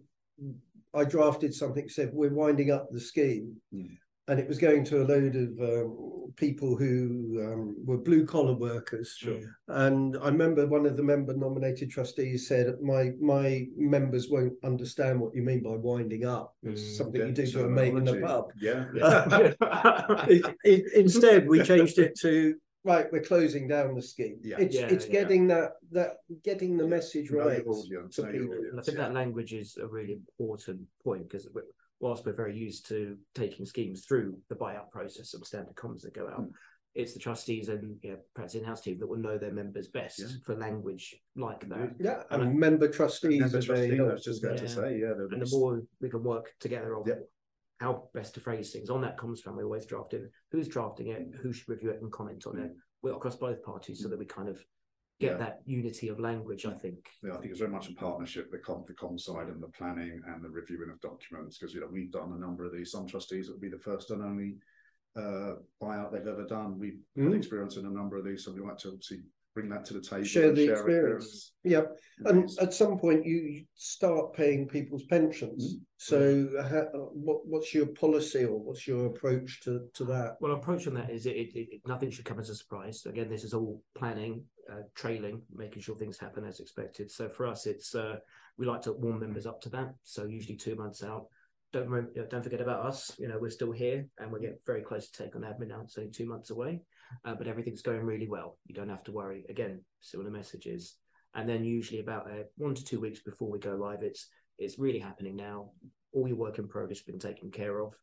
i 0.94 1.04
drafted 1.04 1.54
something 1.54 1.90
said 1.90 2.12
we're 2.14 2.34
winding 2.34 2.72
up 2.72 2.88
the 2.92 3.00
scheme 3.00 3.56
mm 3.74 3.98
and 4.28 4.40
it 4.40 4.48
was 4.48 4.58
going 4.58 4.84
to 4.86 5.02
a 5.02 5.06
load 5.06 5.36
of 5.36 5.60
um, 5.60 6.34
people 6.36 6.76
who 6.76 7.42
um, 7.42 7.76
were 7.86 7.98
blue 7.98 8.26
collar 8.26 8.54
workers. 8.54 9.16
Sure. 9.18 9.40
And 9.70 10.18
I 10.22 10.26
remember 10.26 10.68
one 10.68 10.86
of 10.86 10.98
the 10.98 11.04
member 11.04 11.34
nominated 11.34 11.90
trustees 11.90 12.48
said, 12.48 12.76
"My 12.82 13.12
my 13.22 13.68
members 13.78 14.30
won't 14.30 14.54
understand 14.64 15.20
what 15.20 15.34
you 15.34 15.44
mean 15.44 15.64
by 15.64 15.76
winding 15.76 16.26
up. 16.26 16.56
It's 16.64 16.82
mm, 16.82 16.98
something 16.98 17.22
you 17.22 17.32
do 17.32 17.48
to 17.48 17.66
a 17.66 17.70
mate 17.70 17.94
in 17.94 18.04
the 18.04 18.20
pub." 18.20 18.52
Yeah. 18.60 18.86
it, 20.28 20.58
it, 20.64 20.94
instead, 20.94 21.48
we 21.48 21.64
changed 21.64 21.98
it 22.00 22.20
to 22.20 22.56
right. 22.84 23.08
We're 23.12 23.22
closing 23.22 23.68
down 23.68 23.96
the 23.96 24.02
scheme. 24.02 24.40
Yeah. 24.44 24.58
It's 24.60 24.76
yeah, 24.76 24.88
it's 24.88 25.06
yeah. 25.06 25.12
getting 25.12 25.48
that 25.48 25.74
that 25.92 26.18
getting 26.44 26.78
the 26.78 26.88
message 26.88 27.32
right 27.32 27.64
to 27.64 28.24
people. 28.24 28.62
I 28.78 28.82
think 28.82 28.98
that 28.98 29.14
language 29.14 29.54
is 29.54 29.78
a 29.78 29.88
really 29.88 30.14
important 30.14 30.82
point 31.04 31.30
because 31.30 31.48
whilst 32.00 32.26
we're 32.26 32.34
very 32.34 32.56
used 32.56 32.88
to 32.88 33.18
taking 33.34 33.66
schemes 33.66 34.06
through 34.06 34.38
the 34.50 34.56
buyout 34.56 34.90
process 34.92 35.34
and 35.34 35.46
standard 35.46 35.76
comms 35.76 36.02
that 36.02 36.14
go 36.14 36.28
out, 36.28 36.42
mm. 36.42 36.52
it's 36.96 37.14
the 37.14 37.20
trustees 37.20 37.70
and 37.70 37.98
you 38.04 38.12
know, 38.12 38.18
perhaps 38.36 38.56
in-house 38.56 38.82
team 38.82 38.98
that 39.00 39.08
will 39.08 39.18
know 39.18 39.38
their 39.38 39.54
members 39.54 39.88
best 39.88 40.20
yeah. 40.20 40.28
for 40.46 40.56
language 40.56 41.16
like 41.36 41.68
that. 41.70 41.96
Yeah, 42.00 42.24
and, 42.32 42.44
and 42.44 42.60
member 42.60 42.88
trustees. 42.88 43.40
Member 43.40 43.62
trustees, 43.62 44.00
I 44.00 44.04
was 44.04 44.24
just 44.24 44.44
going 44.44 44.56
yeah. 44.56 44.62
to 44.62 44.70
say, 44.70 45.00
yeah. 45.00 45.14
And 45.32 45.42
the 45.42 45.50
more 45.52 45.82
we 46.02 46.10
can 46.10 46.24
work 46.24 46.54
together 46.60 46.96
on 46.96 47.04
yeah. 47.08 47.16
how 47.80 48.10
best 48.14 48.34
to 48.36 48.40
phrase 48.40 48.72
things 48.72 48.90
on 48.90 49.02
that 49.02 49.18
comms 49.18 49.42
front, 49.42 49.58
we 49.58 49.64
always 49.64 49.86
draft 49.86 50.14
in 50.14 50.30
who's 50.52 50.68
drafting 50.68 51.08
it, 51.08 51.28
who 51.42 51.52
should 51.52 51.70
review 51.70 51.90
it 51.90 52.02
and 52.02 52.12
comment 52.12 52.46
on 52.46 52.56
mm. 52.56 52.66
it. 52.66 52.72
We're 53.02 53.14
across 53.14 53.36
both 53.36 53.64
parties 53.64 54.02
so 54.02 54.10
that 54.10 54.20
we 54.20 54.26
kind 54.26 54.50
of 54.50 54.60
get 55.20 55.32
yeah. 55.34 55.38
that 55.38 55.60
unity 55.66 56.10
of 56.10 56.20
language. 56.20 56.66
I 56.66 56.74
think. 56.74 56.98
Yeah, 57.24 57.34
I 57.34 57.38
think 57.38 57.52
it's 57.52 57.60
very 57.60 57.72
much 57.72 57.90
a 57.90 57.94
partnership, 57.94 58.52
the 58.52 58.60
com, 58.60 58.84
the 58.88 58.94
com 58.94 59.18
side 59.18 59.48
and 59.48 59.62
the 59.62 59.70
planning 59.70 60.22
and 60.28 60.44
the 60.44 60.50
reviewing 60.50 60.90
of 60.90 61.00
documents. 61.02 61.58
Because 61.58 61.74
you 61.74 61.82
know 61.82 61.88
we've 61.92 62.12
done 62.12 62.34
a 62.36 62.40
number 62.40 62.66
of 62.66 62.74
these. 62.74 62.92
Some 62.92 63.08
trustees 63.08 63.50
would 63.50 63.62
be 63.62 63.70
the 63.70 63.80
first 63.80 64.12
and 64.12 64.24
only 64.24 64.56
uh, 65.16 65.56
buyout 65.82 66.12
they've 66.12 66.28
ever 66.28 66.46
done. 66.46 66.78
We've 66.80 67.00
mm. 67.18 67.26
had 67.26 67.34
experience 67.34 67.78
in 67.78 67.86
a 67.86 67.90
number 67.90 68.18
of 68.18 68.26
these, 68.26 68.46
so 68.46 68.52
we 68.52 68.62
like 68.62 68.78
to 68.80 68.90
obviously 68.90 69.22
bring 69.58 69.70
that 69.70 69.84
to 69.86 69.94
the 69.94 70.02
table. 70.02 70.24
Share 70.24 70.52
the 70.52 70.66
share 70.66 70.74
experience. 70.76 71.54
Yep. 71.64 71.98
And 72.26 72.50
at 72.62 72.76
some 72.76 73.00
point, 73.00 73.26
you 73.26 73.64
start 73.74 74.34
paying 74.34 74.68
people's 74.68 75.04
pensions. 75.06 75.74
Mm-hmm. 75.74 75.84
So, 75.98 77.02
what, 77.14 77.40
what's 77.48 77.74
your 77.74 77.88
policy 77.88 78.46
or 78.46 78.60
what's 78.60 78.88
your 78.88 79.08
approach 79.08 79.62
to, 79.64 79.88
to 79.96 80.06
that? 80.06 80.36
Well, 80.40 80.54
approach 80.54 80.86
on 80.86 80.94
that 80.94 81.10
is 81.10 81.26
it, 81.26 81.32
it, 81.32 81.56
it, 81.56 81.82
nothing 81.88 82.12
should 82.12 82.26
come 82.26 82.40
as 82.40 82.52
a 82.52 82.56
surprise. 82.56 83.04
Again, 83.08 83.30
this 83.30 83.44
is 83.44 83.56
all 83.56 83.82
planning, 83.98 84.44
uh, 84.72 84.84
trailing, 84.96 85.42
making 85.56 85.82
sure 85.82 85.96
things 85.96 86.18
happen 86.18 86.46
as 86.46 86.60
expected. 86.60 87.12
So 87.12 87.30
for 87.30 87.48
us, 87.48 87.66
it's 87.66 87.96
uh, 87.96 88.18
we 88.58 88.66
like 88.66 88.82
to 88.84 88.94
warm 88.94 89.20
members 89.20 89.46
up 89.46 89.62
to 89.62 89.70
that. 89.70 89.94
So 90.04 90.26
usually 90.26 90.58
two 90.58 90.76
months 90.76 91.04
out. 91.04 91.28
Don't 91.74 91.90
remember, 91.90 92.26
don't 92.28 92.44
forget 92.44 92.62
about 92.62 92.86
us. 92.86 93.14
You 93.20 93.28
know, 93.28 93.38
we're 93.40 93.50
still 93.50 93.72
here, 93.72 94.08
and 94.20 94.32
we're 94.32 94.40
getting 94.40 94.60
very 94.66 94.82
close 94.82 95.10
to 95.10 95.24
take 95.24 95.36
on 95.36 95.42
admin 95.42 95.68
now. 95.68 95.82
It's 95.84 95.98
only 95.98 96.12
two 96.12 96.26
months 96.26 96.50
away 96.50 96.82
uh, 97.26 97.36
but 97.36 97.48
everything's 97.48 97.82
going 97.82 98.02
really 98.02 98.28
well. 98.28 98.58
You 98.66 98.76
don't 98.76 98.90
have 98.90 99.04
to 99.06 99.12
worry. 99.12 99.46
Again, 99.50 99.82
similar 100.02 100.30
messages. 100.30 100.96
And 101.36 101.48
then 101.48 101.64
usually 101.64 102.00
about 102.00 102.30
uh, 102.30 102.44
one 102.58 102.76
to 102.76 102.84
two 102.84 103.00
weeks 103.00 103.20
before 103.20 103.50
we 103.50 103.60
go 103.60 103.76
live, 103.76 104.04
it's 104.04 104.28
it's 104.58 104.80
really 104.80 105.00
happening 105.00 105.36
now. 105.36 105.72
All 106.14 106.28
your 106.28 106.38
work 106.38 106.58
in 106.58 106.68
progress 106.68 107.00
has 107.00 107.06
been 107.06 107.20
taken 107.20 107.52
care 107.52 107.80
of. 107.80 107.94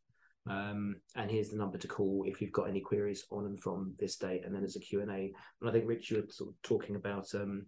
Um, 0.47 0.97
and 1.15 1.31
here's 1.31 1.49
the 1.49 1.57
number 1.57 1.77
to 1.77 1.87
call 1.87 2.23
if 2.27 2.41
you've 2.41 2.51
got 2.51 2.69
any 2.69 2.79
queries 2.79 3.25
on 3.31 3.45
and 3.45 3.59
from 3.59 3.93
this 3.99 4.17
date. 4.17 4.43
And 4.45 4.53
then 4.53 4.61
there's 4.61 4.75
a 4.75 4.79
Q&A. 4.79 5.03
And 5.05 5.33
I 5.69 5.71
think, 5.71 5.85
Rich, 5.87 6.11
you 6.11 6.17
were 6.17 6.27
sort 6.29 6.51
of 6.51 6.61
talking 6.61 6.95
about 6.95 7.33
um, 7.33 7.65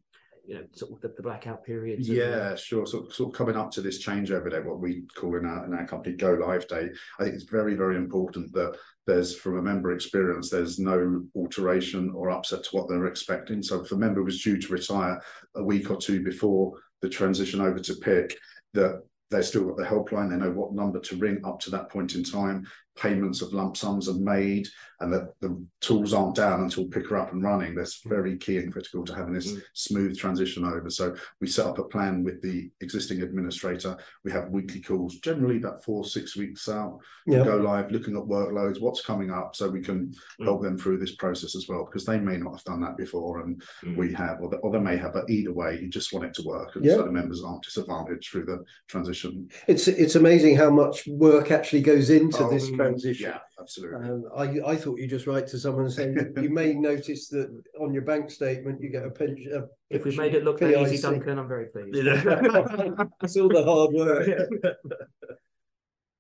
you 0.48 0.56
know, 0.56 0.64
sort 0.72 0.94
of 0.94 1.02
the, 1.02 1.10
the 1.10 1.22
blackout 1.22 1.66
period. 1.66 2.00
Yeah, 2.00 2.56
sure. 2.56 2.86
So, 2.86 3.10
sort 3.10 3.34
of 3.34 3.38
coming 3.38 3.58
up 3.58 3.70
to 3.72 3.82
this 3.82 4.04
changeover 4.04 4.50
day, 4.50 4.62
what 4.62 4.80
we 4.80 5.04
call 5.16 5.36
in 5.36 5.46
our, 5.46 5.66
in 5.66 5.74
our 5.74 5.86
company 5.86 6.16
go 6.16 6.34
live 6.34 6.68
day, 6.70 6.90
I 7.20 7.24
think 7.24 7.36
it's 7.36 7.44
very, 7.44 7.76
very 7.76 7.98
important 7.98 8.54
that 8.54 8.78
there's, 9.06 9.36
from 9.36 9.58
a 9.58 9.62
member 9.62 9.92
experience, 9.92 10.50
there's 10.50 10.80
no 10.80 11.24
alteration 11.36 12.12
or 12.16 12.30
upset 12.30 12.64
to 12.64 12.70
what 12.72 12.88
they're 12.88 13.08
expecting. 13.08 13.62
So 13.62 13.82
if 13.82 13.92
a 13.92 13.98
member 13.98 14.24
was 14.24 14.42
due 14.42 14.58
to 14.58 14.74
retire 14.74 15.22
a 15.56 15.64
week 15.64 15.92
or 15.92 15.98
two 15.98 16.24
before 16.24 16.80
the 17.02 17.10
transition 17.10 17.60
over 17.60 17.80
to 17.80 17.96
PIC, 17.96 18.38
that 18.74 19.04
they've 19.30 19.46
still 19.46 19.66
got 19.66 19.78
the 19.78 19.84
helpline, 19.84 20.30
they 20.30 20.38
know 20.38 20.52
what 20.52 20.74
number 20.74 21.00
to 21.00 21.16
ring 21.18 21.42
up 21.44 21.60
to 21.62 21.70
that 21.72 21.90
point 21.90 22.16
in 22.16 22.24
time 22.24 22.66
payments 22.98 23.42
of 23.42 23.54
lump 23.54 23.78
sums 23.78 24.10
are 24.10 24.14
made 24.14 24.68
and 25.00 25.14
that 25.14 25.40
the 25.42 25.64
tools 25.80 26.12
aren't 26.12 26.36
down 26.36 26.62
until 26.62 26.86
pick 26.86 27.08
her 27.08 27.18
up 27.18 27.32
and 27.32 27.44
running. 27.44 27.76
That's 27.76 28.02
very 28.04 28.36
key 28.38 28.58
and 28.58 28.74
critical 28.74 29.06
to 29.06 29.14
having 29.14 29.34
this 29.34 29.52
mm. 29.52 29.62
smooth 29.74 30.18
transition 30.18 30.66
over. 30.66 30.90
So 30.90 31.16
we 31.40 31.48
set 31.48 31.68
up 31.68 31.78
a 31.78 31.84
plan 31.84 32.24
with 32.24 32.42
the 32.42 32.72
existing 32.82 33.22
administrator. 33.22 33.96
We 34.24 34.32
have 34.32 34.50
weekly 34.50 34.82
calls, 34.82 35.18
generally 35.18 35.58
about 35.58 35.84
four, 35.84 36.04
six 36.04 36.36
weeks 36.36 36.68
out, 36.68 37.00
yep. 37.28 37.46
go 37.46 37.58
live, 37.58 37.92
looking 37.92 38.18
at 38.18 38.24
workloads, 38.24 38.82
what's 38.82 39.06
coming 39.06 39.30
up, 39.30 39.56
so 39.56 39.70
we 39.70 39.82
can 39.82 40.08
mm. 40.40 40.46
help 40.46 40.64
them 40.64 40.80
through 40.80 40.98
this 40.98 41.16
process 41.16 41.56
as 41.56 41.68
well, 41.70 41.86
because 41.86 42.06
they 42.06 42.20
may 42.20 42.38
not 42.38 42.54
have 42.54 42.64
done 42.64 42.82
that 42.82 42.98
before 42.98 43.42
and 43.42 43.62
mm. 43.86 43.96
we 43.96 44.12
have, 44.14 44.42
or, 44.42 44.50
the, 44.50 44.58
or 44.58 44.72
they 44.72 44.80
may 44.80 44.98
have, 44.98 45.14
but 45.14 45.30
either 45.30 45.54
way, 45.54 45.80
you 45.80 45.90
just 45.90 46.12
want 46.12 46.26
it 46.26 46.34
to 46.34 46.44
work. 46.44 46.76
And 46.76 46.84
yep. 46.84 46.98
so 46.98 47.04
the 47.04 47.12
members 47.12 47.44
aren't 47.44 47.64
disadvantaged 47.64 48.32
through 48.32 48.46
the 48.46 48.64
transition. 48.88 49.48
It's 49.68 49.88
it's 49.88 50.16
amazing 50.16 50.56
how 50.56 50.72
much 50.72 51.06
work 51.08 51.52
actually 51.52 51.82
goes 51.82 52.10
into 52.10 52.44
oh, 52.44 52.50
this 52.50 52.70
transition. 52.90 53.30
Yeah, 53.32 53.40
absolutely. 53.60 54.10
Um, 54.10 54.24
I, 54.36 54.72
I 54.72 54.76
thought 54.76 55.00
you 55.00 55.08
just 55.08 55.28
write 55.28 55.48
to 55.48 55.60
someone 55.60 55.90
saying 55.90 56.34
you 56.42 56.50
may 56.50 56.74
notice 56.74 57.28
that 57.30 57.50
on 57.80 57.94
your 57.94 58.04
bank 58.04 58.32
statement 58.32 58.82
you 58.82 58.90
get 58.90 59.06
a 59.06 59.10
pension. 59.10 59.68
If 59.90 60.06
we've 60.06 60.18
made 60.18 60.36
it 60.36 60.44
look 60.44 60.60
that 60.60 60.82
easy, 60.82 61.02
Duncan, 61.02 61.40
I'm 61.40 61.48
very 61.48 61.68
pleased. 61.68 61.96
it's 61.98 63.38
all 63.38 63.50
the 63.50 63.64
hard 63.64 63.94
work. 63.94 64.76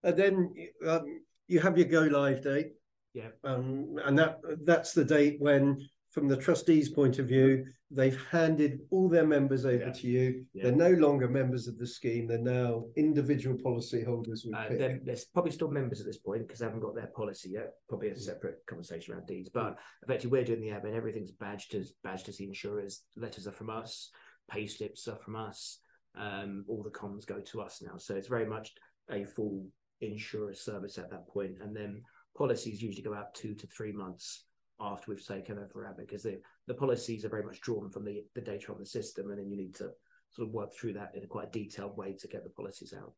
and 0.03 0.17
then 0.17 0.53
um, 0.88 1.21
you 1.47 1.59
have 1.59 1.77
your 1.77 1.88
go 1.88 2.01
live 2.01 2.43
date. 2.43 2.74
Yeah. 3.13 3.29
Um, 3.43 3.97
and 4.05 4.19
that 4.19 4.39
that's 4.63 4.93
the 4.93 5.03
date 5.03 5.38
when 5.39 5.88
from 6.17 6.27
the 6.27 6.36
trustees' 6.36 6.89
point 6.89 7.19
of 7.19 7.27
view, 7.27 7.63
they've 7.91 8.19
handed 8.31 8.79
all 8.89 9.07
their 9.07 9.27
members 9.27 9.67
over 9.67 9.86
yeah. 9.86 9.91
to 9.91 10.07
you. 10.07 10.45
Yeah. 10.51 10.63
They're 10.63 10.89
no 10.89 10.89
longer 10.93 11.27
members 11.27 11.67
of 11.67 11.77
the 11.77 11.86
scheme. 11.86 12.25
They're 12.25 12.39
now 12.39 12.86
individual 12.95 13.55
policyholders. 13.55 14.39
Uh, 14.51 14.69
they're, 14.69 15.00
they're, 15.03 15.17
probably 15.31 15.51
still 15.51 15.69
members 15.69 16.00
at 16.00 16.07
this 16.07 16.17
point 16.17 16.47
because 16.47 16.57
they 16.57 16.65
haven't 16.65 16.79
got 16.79 16.95
their 16.95 17.12
policy 17.15 17.50
yet. 17.51 17.74
Probably 17.88 18.07
a 18.07 18.13
mm. 18.13 18.19
separate 18.19 18.65
conversation 18.67 19.13
around 19.13 19.27
deeds. 19.27 19.51
But 19.53 19.77
effectively, 20.01 20.31
we're 20.31 20.43
doing 20.43 20.59
the 20.59 20.69
admin. 20.69 20.95
Everything's 20.95 21.29
badged 21.29 21.75
as 21.75 21.93
badged 22.03 22.29
as 22.29 22.38
the 22.38 22.45
insurers. 22.45 23.03
Letters 23.15 23.45
are 23.45 23.51
from 23.51 23.69
us. 23.69 24.09
Pay 24.50 24.65
slips 24.65 25.07
are 25.07 25.17
from 25.17 25.36
us. 25.36 25.77
Um, 26.19 26.65
all 26.67 26.81
the 26.81 26.89
comms 26.89 27.27
go 27.27 27.41
to 27.41 27.62
us 27.62 27.79
now. 27.86 27.97
So 27.97 28.15
it's 28.15 28.27
very 28.27 28.47
much 28.47 28.71
a 29.12 29.24
full 29.24 29.67
insurer 30.01 30.55
service 30.55 30.97
at 30.97 31.12
that 31.12 31.27
point. 31.27 31.57
And 31.62 31.75
then 31.75 32.01
policies 32.36 32.81
usually 32.81 33.03
go 33.03 33.13
out 33.13 33.36
two 33.36 33.53
to 33.53 33.67
three 33.67 33.91
months 33.91 34.45
after 34.79 35.12
we've 35.12 35.25
taken 35.25 35.57
over 35.57 35.86
admin 35.86 36.07
because 36.07 36.24
the, 36.24 36.39
the 36.67 36.74
policies 36.74 37.25
are 37.25 37.29
very 37.29 37.43
much 37.43 37.62
drawn 37.62 37.89
from 37.89 38.05
the, 38.05 38.24
the 38.36 38.41
data 38.41 38.72
on 38.72 38.79
the 38.79 38.86
system 38.86 39.29
and 39.29 39.39
then 39.39 39.50
you 39.50 39.57
need 39.57 39.74
to 39.75 39.89
sort 40.31 40.48
of 40.48 40.53
work 40.53 40.74
through 40.74 40.93
that 40.93 41.12
in 41.15 41.24
a 41.24 41.27
quite 41.27 41.51
detailed 41.51 41.98
way 41.98 42.13
to 42.13 42.27
get 42.27 42.43
the 42.43 42.50
policies 42.50 42.93
out. 42.98 43.13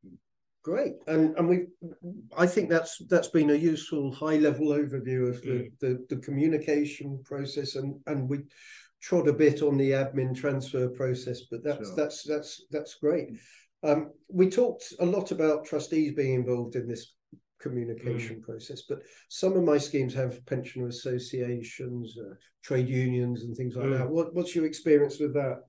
Great, 0.62 0.96
and 1.08 1.38
and 1.38 1.48
we, 1.48 1.68
I 2.38 2.46
think 2.46 2.70
that's 2.70 3.02
that's 3.08 3.30
been 3.30 3.52
a 3.52 3.56
useful 3.56 4.12
high 4.12 4.36
level 4.36 4.68
overview 4.68 5.30
of 5.30 5.42
the, 5.42 5.48
mm. 5.48 5.72
the, 5.80 6.06
the 6.10 6.18
communication 6.18 7.22
process, 7.24 7.76
and 7.76 7.96
and 8.08 8.30
we 8.30 8.40
trod 9.02 9.30
a 9.30 9.34
bit 9.34 9.62
on 9.62 9.78
the 9.78 9.92
admin 9.92 10.36
transfer 10.36 10.90
process, 10.90 11.44
but 11.50 11.64
that's 11.64 11.88
sure. 11.88 11.96
that's 11.96 12.24
that's 12.24 12.66
that's 12.72 12.96
great. 12.96 13.30
Um, 13.84 14.12
we 14.30 14.50
talked 14.50 14.94
a 15.00 15.06
lot 15.06 15.32
about 15.32 15.64
trustees 15.64 16.14
being 16.14 16.34
involved 16.34 16.76
in 16.76 16.90
this 16.90 17.14
communication 17.60 18.38
mm. 18.38 18.44
process. 18.44 18.84
But 18.88 19.00
some 19.30 19.54
of 19.56 19.64
my 19.64 19.78
schemes 19.78 20.14
have 20.14 20.46
pensioner 20.46 20.88
associations, 20.88 22.18
uh, 22.18 22.36
trade 22.64 22.90
unions, 22.90 23.44
and 23.44 23.56
things 23.56 23.76
like 23.76 23.88
mm. 23.88 23.98
that. 23.98 24.10
What, 24.10 24.34
what's 24.34 24.56
your 24.56 24.66
experience 24.66 25.20
with 25.20 25.34
that? 25.34 25.60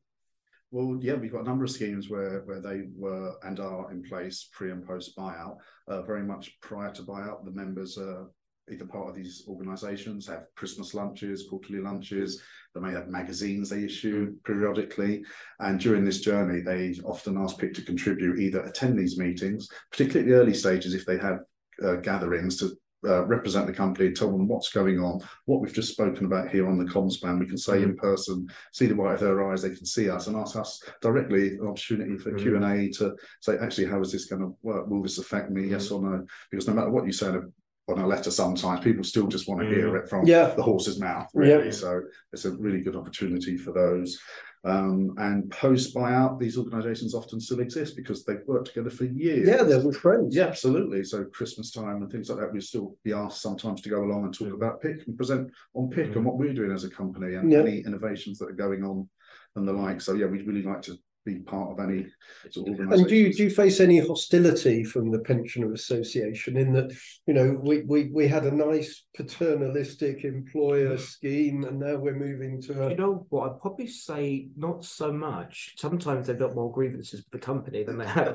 Well, 0.72 0.98
yeah, 1.00 1.14
we've 1.14 1.32
got 1.32 1.40
a 1.40 1.48
number 1.48 1.64
of 1.64 1.70
schemes 1.70 2.08
where 2.08 2.42
where 2.42 2.60
they 2.60 2.82
were 2.94 3.34
and 3.42 3.58
are 3.58 3.90
in 3.90 4.02
place 4.04 4.48
pre 4.52 4.70
and 4.70 4.86
post 4.86 5.16
buyout. 5.16 5.56
Uh, 5.88 6.02
very 6.02 6.22
much 6.22 6.60
prior 6.60 6.92
to 6.92 7.02
buyout, 7.02 7.44
the 7.44 7.50
members 7.50 7.98
are 7.98 8.30
either 8.70 8.84
part 8.84 9.08
of 9.08 9.16
these 9.16 9.44
organisations 9.48 10.28
have 10.28 10.46
Christmas 10.54 10.94
lunches, 10.94 11.46
quarterly 11.48 11.80
lunches. 11.80 12.40
They 12.74 12.80
may 12.80 12.92
have 12.92 13.08
magazines 13.08 13.68
they 13.68 13.82
issue 13.82 14.36
periodically, 14.44 15.24
and 15.58 15.80
during 15.80 16.04
this 16.04 16.20
journey, 16.20 16.60
they 16.60 16.94
often 17.04 17.36
ask 17.36 17.58
people 17.58 17.74
to 17.74 17.82
contribute, 17.82 18.38
either 18.38 18.60
attend 18.60 18.96
these 18.96 19.18
meetings, 19.18 19.68
particularly 19.90 20.30
at 20.30 20.32
the 20.32 20.40
early 20.40 20.54
stages 20.54 20.94
if 20.94 21.04
they 21.04 21.18
have 21.18 21.40
uh, 21.84 21.96
gatherings 21.96 22.56
to 22.58 22.76
uh, 23.06 23.24
represent 23.24 23.66
the 23.66 23.72
company, 23.72 24.12
tell 24.12 24.30
them 24.30 24.46
what's 24.46 24.70
going 24.70 25.00
on, 25.00 25.20
what 25.46 25.60
we've 25.60 25.72
just 25.72 25.92
spoken 25.92 26.26
about 26.26 26.50
here 26.50 26.68
on 26.68 26.78
the 26.78 26.84
comms 26.84 27.18
plan. 27.20 27.38
We 27.38 27.46
can 27.46 27.56
say 27.56 27.82
in 27.82 27.94
mm. 27.94 27.98
person, 27.98 28.46
see 28.72 28.86
the 28.86 28.94
white 28.94 29.14
of 29.14 29.20
their 29.20 29.50
eyes, 29.50 29.62
they 29.62 29.70
can 29.70 29.86
see 29.86 30.10
us 30.10 30.26
and 30.26 30.36
ask 30.36 30.56
us 30.56 30.82
directly 31.00 31.56
an 31.56 31.66
opportunity 31.66 32.18
for 32.18 32.32
mm. 32.32 32.38
Q 32.38 32.56
and 32.56 32.64
A 32.64 32.90
to 32.98 33.16
say, 33.40 33.56
actually, 33.58 33.86
how 33.86 34.00
is 34.00 34.12
this 34.12 34.26
going 34.26 34.42
to 34.42 34.54
work? 34.62 34.86
Will 34.88 35.02
this 35.02 35.18
affect 35.18 35.50
me? 35.50 35.62
Mm. 35.62 35.70
Yes 35.70 35.90
or 35.90 36.02
no? 36.02 36.26
Because 36.50 36.68
no 36.68 36.74
matter 36.74 36.90
what 36.90 37.06
you 37.06 37.12
say 37.12 37.28
on 37.28 37.98
a 37.98 38.06
letter, 38.06 38.30
sometimes 38.30 38.84
people 38.84 39.02
still 39.02 39.26
just 39.26 39.48
want 39.48 39.62
to 39.62 39.66
hear 39.66 39.88
mm. 39.88 40.02
it 40.02 40.08
from 40.08 40.26
yeah. 40.26 40.48
the 40.54 40.62
horse's 40.62 41.00
mouth, 41.00 41.30
really. 41.32 41.66
Yeah. 41.66 41.72
So 41.72 42.02
it's 42.32 42.44
a 42.44 42.52
really 42.52 42.82
good 42.82 42.96
opportunity 42.96 43.56
for 43.56 43.72
those. 43.72 44.18
Um, 44.62 45.14
and 45.16 45.50
post 45.50 45.94
buyout, 45.94 46.38
these 46.38 46.58
organisations 46.58 47.14
often 47.14 47.40
still 47.40 47.60
exist 47.60 47.96
because 47.96 48.24
they've 48.24 48.46
worked 48.46 48.66
together 48.66 48.90
for 48.90 49.04
years. 49.04 49.48
Yeah, 49.48 49.62
they're 49.62 49.84
with 49.84 49.96
friends. 49.96 50.36
Yeah, 50.36 50.48
absolutely. 50.48 51.02
So 51.04 51.24
Christmas 51.24 51.70
time 51.70 52.02
and 52.02 52.12
things 52.12 52.28
like 52.28 52.40
that, 52.40 52.52
we 52.52 52.60
still 52.60 52.94
be 53.02 53.12
asked 53.12 53.40
sometimes 53.40 53.80
to 53.82 53.88
go 53.88 54.04
along 54.04 54.24
and 54.24 54.34
talk 54.34 54.48
mm. 54.48 54.54
about 54.54 54.82
PIC 54.82 55.06
and 55.06 55.16
present 55.16 55.50
on 55.74 55.88
PIC 55.88 56.08
mm. 56.10 56.16
and 56.16 56.24
what 56.26 56.36
we're 56.36 56.52
doing 56.52 56.72
as 56.72 56.84
a 56.84 56.90
company 56.90 57.36
and 57.36 57.50
yeah. 57.50 57.60
any 57.60 57.78
innovations 57.78 58.38
that 58.38 58.50
are 58.50 58.52
going 58.52 58.84
on 58.84 59.08
and 59.56 59.66
the 59.66 59.72
like. 59.72 60.00
So 60.02 60.12
yeah, 60.12 60.26
we'd 60.26 60.46
really 60.46 60.62
like 60.62 60.82
to 60.82 60.98
be 61.34 61.40
part 61.40 61.72
of 61.72 61.80
any 61.80 62.06
sort 62.50 62.68
of 62.68 62.78
And 62.92 63.06
do 63.06 63.14
you 63.14 63.32
do 63.32 63.44
you 63.44 63.50
face 63.50 63.80
any 63.80 63.98
hostility 63.98 64.84
from 64.84 65.10
the 65.10 65.18
pensioner 65.20 65.72
association 65.72 66.56
in 66.56 66.72
that 66.72 66.92
you 67.26 67.34
know 67.34 67.58
we 67.62 67.82
we, 67.82 68.10
we 68.12 68.28
had 68.28 68.44
a 68.44 68.54
nice 68.54 69.04
paternalistic 69.16 70.24
employer 70.24 70.96
scheme 70.98 71.64
and 71.64 71.78
now 71.80 71.96
we're 71.96 72.14
moving 72.14 72.60
to 72.62 72.86
a... 72.86 72.90
you 72.90 72.96
know 72.96 73.26
what 73.28 73.50
I'd 73.50 73.60
probably 73.60 73.86
say 73.86 74.48
not 74.56 74.84
so 74.84 75.12
much. 75.12 75.74
Sometimes 75.76 76.26
they've 76.26 76.38
got 76.38 76.54
more 76.54 76.72
grievances 76.72 77.24
with 77.24 77.30
the 77.30 77.38
company 77.38 77.82
than 77.84 77.98
they 77.98 78.06
have. 78.06 78.34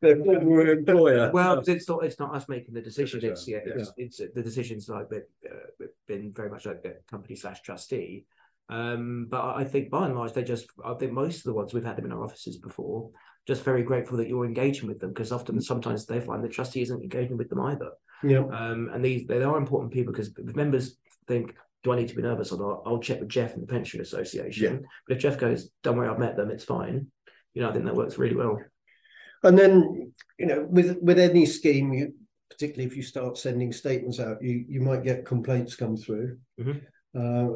Their 0.00 0.16
former 0.16 0.72
employer. 0.72 1.30
Well, 1.32 1.62
it's 1.66 1.88
not 1.88 2.04
it's 2.04 2.18
not 2.18 2.34
us 2.34 2.48
making 2.48 2.74
the 2.74 2.82
decision. 2.82 3.24
It's 3.24 3.46
yeah, 3.48 3.58
yeah. 3.66 3.74
it's, 3.76 3.92
it's 3.96 4.34
the 4.34 4.42
decisions 4.42 4.88
like 4.88 5.06
uh, 5.12 5.86
been 6.06 6.32
very 6.32 6.50
much 6.50 6.66
like 6.66 6.82
the 6.82 6.96
company 7.10 7.36
slash 7.36 7.62
trustee 7.62 8.26
um, 8.68 9.26
but 9.30 9.56
I 9.56 9.64
think 9.64 9.90
by 9.90 10.06
and 10.06 10.16
large, 10.16 10.32
they 10.32 10.42
just, 10.42 10.66
I 10.84 10.94
think 10.94 11.12
most 11.12 11.38
of 11.38 11.44
the 11.44 11.54
ones 11.54 11.74
we've 11.74 11.84
had 11.84 11.96
them 11.96 12.06
in 12.06 12.12
our 12.12 12.24
offices 12.24 12.56
before, 12.58 13.10
just 13.46 13.62
very 13.62 13.82
grateful 13.82 14.16
that 14.18 14.28
you're 14.28 14.46
engaging 14.46 14.88
with 14.88 15.00
them 15.00 15.10
because 15.10 15.32
often 15.32 15.60
sometimes 15.60 16.06
they 16.06 16.20
find 16.20 16.42
the 16.42 16.48
trustee 16.48 16.82
isn't 16.82 17.02
engaging 17.02 17.36
with 17.36 17.50
them 17.50 17.60
either. 17.60 17.90
Yeah. 18.22 18.44
Um, 18.50 18.90
and 18.92 19.04
these, 19.04 19.26
they 19.26 19.42
are 19.42 19.58
important 19.58 19.92
people 19.92 20.12
because 20.12 20.30
members 20.36 20.96
think, 21.28 21.54
do 21.82 21.92
I 21.92 21.96
need 21.96 22.08
to 22.08 22.16
be 22.16 22.22
nervous 22.22 22.52
or 22.52 22.58
not? 22.58 22.82
I'll 22.86 23.00
check 23.00 23.20
with 23.20 23.28
Jeff 23.28 23.52
and 23.52 23.62
the 23.62 23.66
Pension 23.66 24.00
Association. 24.00 24.74
Yeah. 24.74 24.88
But 25.06 25.16
if 25.16 25.22
Jeff 25.22 25.38
goes, 25.38 25.68
don't 25.82 25.98
worry, 25.98 26.08
I've 26.08 26.18
met 26.18 26.36
them, 26.36 26.50
it's 26.50 26.64
fine. 26.64 27.08
You 27.52 27.62
know, 27.62 27.68
I 27.68 27.72
think 27.72 27.84
that 27.84 27.94
works 27.94 28.16
really 28.16 28.34
well. 28.34 28.58
And 29.42 29.58
then, 29.58 30.12
you 30.38 30.46
know, 30.46 30.66
with 30.68 30.96
with 31.02 31.18
any 31.18 31.44
scheme, 31.44 31.92
you 31.92 32.14
particularly 32.48 32.86
if 32.86 32.96
you 32.96 33.02
start 33.02 33.36
sending 33.36 33.72
statements 33.72 34.18
out, 34.18 34.42
you 34.42 34.64
you 34.66 34.80
might 34.80 35.04
get 35.04 35.26
complaints 35.26 35.76
come 35.76 35.96
through. 35.98 36.38
Mm-hmm. 36.58 36.78
Uh, 37.16 37.48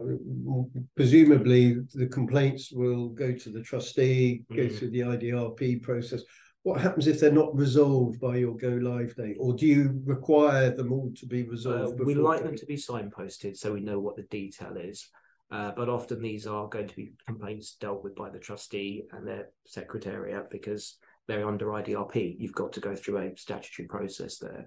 presumably, 0.95 1.79
the 1.95 2.07
complaints 2.07 2.71
will 2.73 3.09
go 3.09 3.33
to 3.33 3.51
the 3.51 3.63
trustee, 3.63 4.45
go 4.51 4.63
mm. 4.63 4.79
through 4.79 4.91
the 4.91 5.01
IDRP 5.01 5.83
process. 5.83 6.23
What 6.63 6.81
happens 6.81 7.07
if 7.07 7.19
they're 7.19 7.33
not 7.33 7.57
resolved 7.57 8.21
by 8.21 8.37
your 8.37 8.57
go 8.57 8.69
live 8.69 9.15
date, 9.17 9.37
or 9.41 9.55
do 9.55 9.67
you 9.67 10.01
require 10.05 10.71
them 10.71 10.93
all 10.93 11.11
to 11.17 11.27
be 11.27 11.43
resolved? 11.45 12.01
Uh, 12.01 12.05
we 12.05 12.15
like 12.15 12.43
them 12.43 12.57
to 12.57 12.67
be 12.67 12.77
signposted 12.77 13.57
so 13.57 13.73
we 13.73 13.81
know 13.81 13.99
what 13.99 14.17
the 14.17 14.25
detail 14.25 14.77
is. 14.77 15.09
Uh, 15.51 15.73
but 15.75 15.89
often 15.89 16.21
these 16.21 16.47
are 16.47 16.69
going 16.69 16.87
to 16.87 16.95
be 16.95 17.13
complaints 17.27 17.77
dealt 17.81 18.05
with 18.05 18.15
by 18.15 18.29
the 18.29 18.39
trustee 18.39 19.05
and 19.13 19.27
their 19.27 19.49
secretariat 19.67 20.51
because 20.51 20.99
they're 21.27 21.49
under 21.49 21.67
IDRP. 21.67 22.37
You've 22.39 22.53
got 22.53 22.73
to 22.75 22.81
go 22.81 22.95
through 22.95 23.19
a 23.19 23.37
statutory 23.37 23.89
process 23.89 24.39
there. 24.39 24.67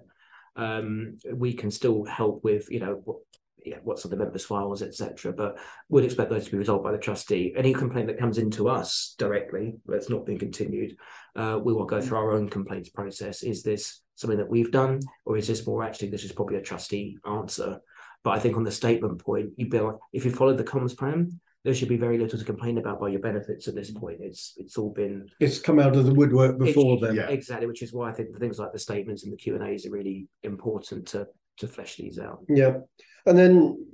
Um, 0.56 1.18
we 1.32 1.52
can 1.52 1.70
still 1.70 2.04
help 2.04 2.42
with, 2.42 2.70
you 2.70 2.80
know, 2.80 3.22
yeah, 3.64 3.76
what's 3.82 4.04
on 4.04 4.10
the 4.10 4.16
members' 4.16 4.44
files, 4.44 4.82
etc. 4.82 5.32
But 5.32 5.58
we'd 5.88 6.04
expect 6.04 6.30
those 6.30 6.44
to 6.46 6.50
be 6.50 6.58
resolved 6.58 6.84
by 6.84 6.92
the 6.92 6.98
trustee. 6.98 7.54
Any 7.56 7.72
complaint 7.72 8.08
that 8.08 8.18
comes 8.18 8.38
into 8.38 8.68
us 8.68 9.14
directly 9.18 9.74
that's 9.86 10.10
not 10.10 10.26
been 10.26 10.38
continued, 10.38 10.96
uh, 11.36 11.60
we 11.62 11.72
will 11.72 11.86
go 11.86 12.00
through 12.00 12.18
our 12.18 12.32
own 12.32 12.48
complaints 12.48 12.88
process. 12.88 13.42
Is 13.42 13.62
this 13.62 14.02
something 14.14 14.38
that 14.38 14.48
we've 14.48 14.70
done, 14.70 15.00
or 15.24 15.36
is 15.36 15.46
this 15.46 15.66
more 15.66 15.82
actually 15.82 16.10
this 16.10 16.24
is 16.24 16.32
probably 16.32 16.56
a 16.56 16.62
trustee 16.62 17.18
answer? 17.26 17.80
But 18.24 18.30
I 18.32 18.38
think 18.38 18.56
on 18.56 18.64
the 18.64 18.70
statement 18.70 19.18
point, 19.18 19.50
you 19.56 19.68
be 19.68 19.80
like, 19.80 19.96
if 20.12 20.24
you 20.24 20.30
follow 20.30 20.54
the 20.54 20.64
comms 20.64 20.96
plan, 20.96 21.40
there 21.64 21.74
should 21.74 21.88
be 21.88 21.96
very 21.96 22.18
little 22.18 22.38
to 22.38 22.44
complain 22.44 22.78
about 22.78 23.00
by 23.00 23.08
your 23.08 23.20
benefits 23.20 23.68
at 23.68 23.74
this 23.74 23.90
point. 23.90 24.18
It's 24.20 24.54
it's 24.56 24.76
all 24.76 24.90
been 24.90 25.28
it's 25.38 25.60
come 25.60 25.78
out 25.78 25.96
of 25.96 26.04
the 26.06 26.14
woodwork 26.14 26.58
before 26.58 26.98
then. 27.00 27.14
Yeah. 27.14 27.28
exactly, 27.28 27.66
which 27.66 27.82
is 27.82 27.92
why 27.92 28.10
I 28.10 28.12
think 28.12 28.36
things 28.38 28.58
like 28.58 28.72
the 28.72 28.78
statements 28.78 29.24
and 29.24 29.32
the 29.32 29.36
Q 29.36 29.54
and 29.54 29.68
A's 29.68 29.86
are 29.86 29.90
really 29.90 30.28
important 30.42 31.06
to 31.08 31.28
to 31.58 31.68
flesh 31.68 31.96
these 31.96 32.18
out. 32.18 32.40
Yeah, 32.48 32.78
and 33.26 33.38
then 33.38 33.86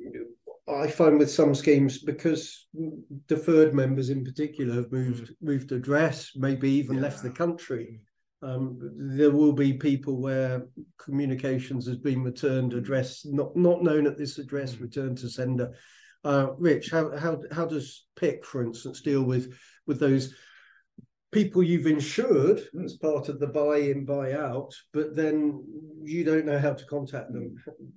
I 0.69 0.87
find 0.89 1.19
with 1.19 1.31
some 1.31 1.55
schemes 1.55 1.99
because 1.99 2.67
deferred 3.27 3.75
members 3.75 4.11
in 4.11 4.25
particular 4.25 4.75
have 4.75 4.93
moved 4.93 5.35
moved 5.41 5.73
address, 5.73 6.33
maybe 6.37 6.71
even 6.71 6.97
Yeah. 6.97 7.03
left 7.03 7.23
the 7.23 7.31
country. 7.31 8.01
Um, 8.41 8.79
there 9.19 9.33
will 9.33 9.53
be 9.53 9.73
people 9.73 10.21
where 10.21 10.69
communications 10.99 11.87
has 11.87 11.97
been 11.97 12.23
returned 12.23 12.73
address 12.75 13.25
not 13.25 13.57
not 13.57 13.83
known 13.83 14.07
at 14.07 14.17
this 14.19 14.39
address 14.39 14.75
Mm. 14.77 14.81
returned 14.83 15.19
to 15.19 15.29
sender. 15.29 15.75
Uh, 16.25 16.49
Rich, 16.59 16.91
how 16.91 17.17
how 17.17 17.43
how 17.51 17.65
does 17.67 18.07
PIC, 18.17 18.45
for 18.45 18.63
instance, 18.63 19.01
deal 19.01 19.23
with 19.23 19.55
with 19.87 19.99
those 19.99 20.35
people 21.31 21.63
you've 21.63 21.87
insured 21.87 22.63
as 22.83 22.97
part 22.97 23.29
of 23.29 23.39
the 23.39 23.47
buy-in 23.47 24.05
buy-out, 24.05 24.73
but 24.93 25.15
then 25.15 25.63
you 26.03 26.25
don't 26.25 26.47
know 26.47 26.59
how 26.59 26.73
to 26.73 26.85
contact 26.87 27.33
them? 27.33 27.55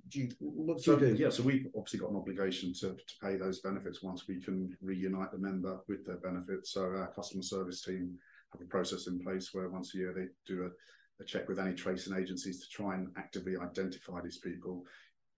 Do 0.08 0.20
you, 0.20 0.28
what 0.38 0.78
do 0.78 0.82
So 0.82 0.92
you 0.98 1.00
do? 1.00 1.14
yeah, 1.14 1.30
so 1.30 1.42
we've 1.42 1.66
obviously 1.74 2.00
got 2.00 2.10
an 2.10 2.16
obligation 2.16 2.74
to, 2.74 2.90
to 2.90 3.14
pay 3.22 3.36
those 3.36 3.60
benefits 3.60 4.02
once 4.02 4.28
we 4.28 4.40
can 4.40 4.76
reunite 4.82 5.32
the 5.32 5.38
member 5.38 5.80
with 5.88 6.04
their 6.04 6.18
benefits. 6.18 6.72
So 6.72 6.82
our 6.82 7.10
customer 7.14 7.42
service 7.42 7.82
team 7.82 8.18
have 8.52 8.60
a 8.60 8.66
process 8.66 9.06
in 9.06 9.18
place 9.20 9.50
where 9.52 9.70
once 9.70 9.94
a 9.94 9.98
year 9.98 10.12
they 10.14 10.26
do 10.46 10.64
a, 10.64 11.22
a 11.22 11.24
check 11.26 11.48
with 11.48 11.58
any 11.58 11.74
tracing 11.74 12.14
agencies 12.16 12.60
to 12.60 12.68
try 12.68 12.94
and 12.96 13.08
actively 13.16 13.56
identify 13.56 14.20
these 14.20 14.38
people. 14.38 14.84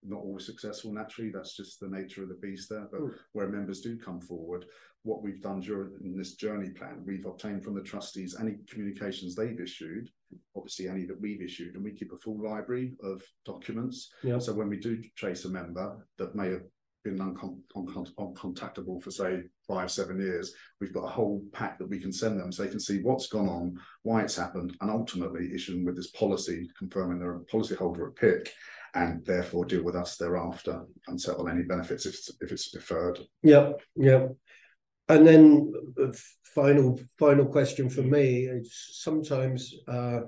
Not 0.03 0.19
always 0.19 0.45
successful, 0.45 0.91
naturally. 0.91 1.31
That's 1.31 1.55
just 1.55 1.79
the 1.79 1.87
nature 1.87 2.23
of 2.23 2.29
the 2.29 2.35
beast 2.35 2.69
there. 2.69 2.87
But 2.91 3.01
Mm. 3.01 3.13
where 3.31 3.47
members 3.47 3.79
do 3.81 3.97
come 3.97 4.19
forward, 4.19 4.65
what 5.05 5.21
we've 5.21 5.41
done 5.41 5.59
during 5.59 6.17
this 6.17 6.33
journey 6.33 6.69
plan, 6.71 7.03
we've 7.05 7.27
obtained 7.27 7.63
from 7.63 7.75
the 7.75 7.81
trustees 7.81 8.35
any 8.39 8.55
communications 8.67 9.35
they've 9.35 9.61
issued, 9.61 10.09
obviously 10.55 10.89
any 10.89 11.05
that 11.05 11.21
we've 11.21 11.43
issued, 11.43 11.75
and 11.75 11.83
we 11.83 11.91
keep 11.91 12.11
a 12.11 12.17
full 12.17 12.43
library 12.43 12.93
of 13.03 13.21
documents. 13.45 14.11
Yeah. 14.23 14.39
So 14.39 14.51
when 14.53 14.67
we 14.67 14.77
do 14.77 15.01
trace 15.15 15.45
a 15.45 15.49
member 15.49 16.05
that 16.17 16.35
may 16.35 16.49
have 16.49 16.63
been 17.03 17.19
uncon- 17.19 17.59
uncon- 17.75 18.15
uncontactable 18.15 19.01
for 19.01 19.11
say 19.11 19.43
five, 19.67 19.91
seven 19.91 20.19
years, 20.19 20.51
we've 20.81 20.93
got 20.93 21.05
a 21.05 21.09
whole 21.09 21.43
pack 21.53 21.77
that 21.77 21.87
we 21.87 21.99
can 21.99 22.11
send 22.11 22.39
them 22.39 22.51
so 22.51 22.63
they 22.63 22.69
can 22.69 22.79
see 22.79 23.03
what's 23.03 23.27
gone 23.27 23.47
on, 23.47 23.79
why 24.01 24.23
it's 24.23 24.35
happened, 24.35 24.75
and 24.81 24.89
ultimately 24.89 25.53
issue 25.53 25.73
them 25.73 25.85
with 25.85 25.95
this 25.95 26.09
policy 26.11 26.67
confirming 26.79 27.19
they're 27.19 27.35
a 27.35 27.45
policyholder 27.45 28.07
at 28.07 28.15
PIC 28.15 28.51
and 28.95 29.23
therefore 29.25 29.65
deal 29.65 29.83
with 29.83 29.95
us 29.95 30.15
thereafter 30.15 30.81
and 31.07 31.19
settle 31.19 31.47
any 31.49 31.63
benefits 31.63 32.05
if 32.05 32.13
it's, 32.15 32.31
if 32.41 32.51
it's 32.51 32.71
deferred. 32.71 33.19
Yep, 33.43 33.81
yep. 33.97 34.35
And 35.07 35.25
then 35.25 35.73
uh, 36.01 36.11
final 36.43 36.99
final 37.19 37.45
question 37.45 37.89
for 37.89 38.01
me 38.01 38.45
is 38.45 38.73
sometimes 38.91 39.73
uh, 39.87 40.21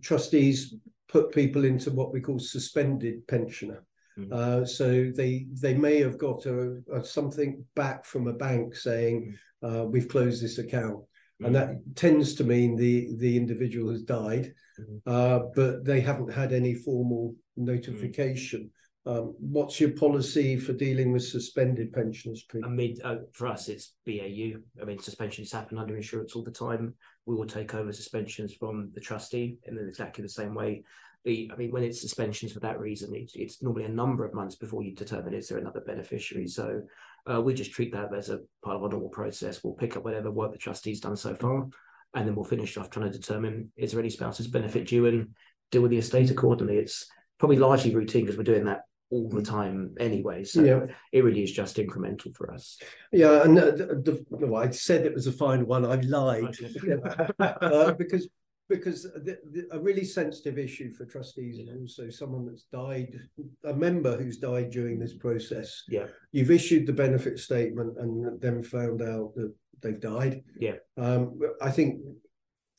trustees 0.00 0.74
put 1.08 1.32
people 1.32 1.64
into 1.64 1.90
what 1.90 2.12
we 2.12 2.20
call 2.20 2.38
suspended 2.38 3.26
pensioner. 3.26 3.84
Mhm. 4.18 4.32
Uh, 4.32 4.64
so 4.66 5.10
they 5.14 5.46
they 5.60 5.74
may 5.74 6.00
have 6.00 6.18
got 6.18 6.46
a, 6.46 6.82
a 6.92 7.04
something 7.04 7.64
back 7.76 8.04
from 8.04 8.26
a 8.26 8.32
bank 8.32 8.74
saying 8.74 9.36
uh, 9.62 9.84
we've 9.86 10.08
closed 10.08 10.42
this 10.42 10.58
account, 10.58 11.04
and 11.40 11.54
that 11.54 11.68
tends 11.94 12.34
to 12.34 12.44
mean 12.44 12.74
the 12.76 13.08
the 13.16 13.36
individual 13.36 13.90
has 13.92 14.02
died, 14.02 14.54
Mhm. 14.80 15.00
uh, 15.06 15.38
but 15.54 15.84
they 15.84 16.00
haven't 16.00 16.32
had 16.32 16.52
any 16.52 16.74
formal 16.74 17.36
notification. 17.56 18.70
Um, 19.08 19.34
what's 19.40 19.80
your 19.80 19.92
policy 19.92 20.58
for 20.58 20.74
dealing 20.74 21.12
with 21.12 21.26
suspended 21.26 21.94
pensioners? 21.94 22.44
Pete? 22.52 22.62
I 22.62 22.68
mean, 22.68 22.98
uh, 23.02 23.16
for 23.32 23.46
us, 23.46 23.70
it's 23.70 23.94
BAU. 24.04 24.60
I 24.82 24.84
mean, 24.84 24.98
suspensions 24.98 25.50
happen 25.50 25.78
under 25.78 25.96
insurance 25.96 26.36
all 26.36 26.44
the 26.44 26.50
time. 26.50 26.92
We 27.24 27.34
will 27.34 27.46
take 27.46 27.72
over 27.72 27.90
suspensions 27.90 28.52
from 28.52 28.90
the 28.94 29.00
trustee 29.00 29.56
in 29.64 29.78
exactly 29.78 30.20
the 30.20 30.28
same 30.28 30.54
way. 30.54 30.84
The, 31.24 31.50
I 31.50 31.56
mean, 31.56 31.70
when 31.70 31.84
it's 31.84 32.02
suspensions 32.02 32.52
for 32.52 32.60
that 32.60 32.78
reason, 32.78 33.14
it's, 33.14 33.34
it's 33.34 33.62
normally 33.62 33.86
a 33.86 33.88
number 33.88 34.26
of 34.26 34.34
months 34.34 34.56
before 34.56 34.82
you 34.82 34.94
determine 34.94 35.32
is 35.32 35.48
there 35.48 35.56
another 35.56 35.80
beneficiary. 35.80 36.46
So 36.46 36.82
uh, 37.26 37.40
we 37.40 37.54
just 37.54 37.72
treat 37.72 37.94
that 37.94 38.12
as 38.14 38.28
a 38.28 38.40
part 38.62 38.76
of 38.76 38.82
our 38.82 38.90
normal 38.90 39.08
process. 39.08 39.64
We'll 39.64 39.72
pick 39.72 39.96
up 39.96 40.04
whatever 40.04 40.30
work 40.30 40.52
the 40.52 40.58
trustee's 40.58 41.00
done 41.00 41.16
so 41.16 41.34
far, 41.34 41.66
and 42.12 42.28
then 42.28 42.34
we'll 42.34 42.44
finish 42.44 42.76
off 42.76 42.90
trying 42.90 43.10
to 43.10 43.18
determine 43.18 43.72
is 43.74 43.92
there 43.92 44.00
any 44.00 44.10
spouses 44.10 44.48
benefit 44.48 44.86
due 44.86 45.06
and 45.06 45.30
deal 45.70 45.80
with 45.80 45.92
the 45.92 45.98
estate 45.98 46.30
accordingly. 46.30 46.76
It's 46.76 47.06
probably 47.38 47.56
largely 47.56 47.94
routine 47.94 48.26
because 48.26 48.36
we're 48.36 48.44
doing 48.44 48.66
that 48.66 48.82
all 49.10 49.28
the 49.28 49.42
time 49.42 49.94
anyway. 49.98 50.44
So 50.44 50.62
Yeah. 50.62 50.86
it 51.12 51.24
really 51.24 51.42
is 51.42 51.52
just 51.52 51.76
incremental 51.76 52.34
for 52.36 52.52
us. 52.52 52.78
Yeah, 53.12 53.42
and 53.44 53.58
uh, 53.58 53.70
the, 53.70 54.24
the, 54.30 54.46
no, 54.46 54.56
I 54.56 54.70
said 54.70 55.06
it 55.06 55.14
was 55.14 55.26
a 55.26 55.32
fine 55.32 55.66
one. 55.66 55.84
I 55.86 55.96
lied 55.96 56.56
uh, 57.40 57.92
because 57.92 58.28
because 58.68 59.04
the, 59.04 59.38
the, 59.50 59.66
a 59.70 59.78
really 59.80 60.04
sensitive 60.04 60.58
issue 60.58 60.92
for 60.92 61.06
trustees 61.06 61.58
is 61.58 61.70
also 61.74 62.10
someone 62.10 62.44
that's 62.44 62.64
died, 62.70 63.18
a 63.64 63.72
member 63.72 64.14
who's 64.18 64.36
died 64.36 64.68
during 64.70 64.98
this 64.98 65.14
process. 65.14 65.84
Yeah. 65.88 66.08
You've 66.32 66.50
issued 66.50 66.86
the 66.86 66.92
benefit 66.92 67.38
statement 67.38 67.96
and 67.98 68.38
then 68.42 68.62
found 68.62 69.00
out 69.00 69.34
that 69.36 69.54
they've 69.80 69.98
died. 69.98 70.42
Yeah. 70.60 70.76
Um, 70.98 71.38
I 71.62 71.70
think 71.70 72.00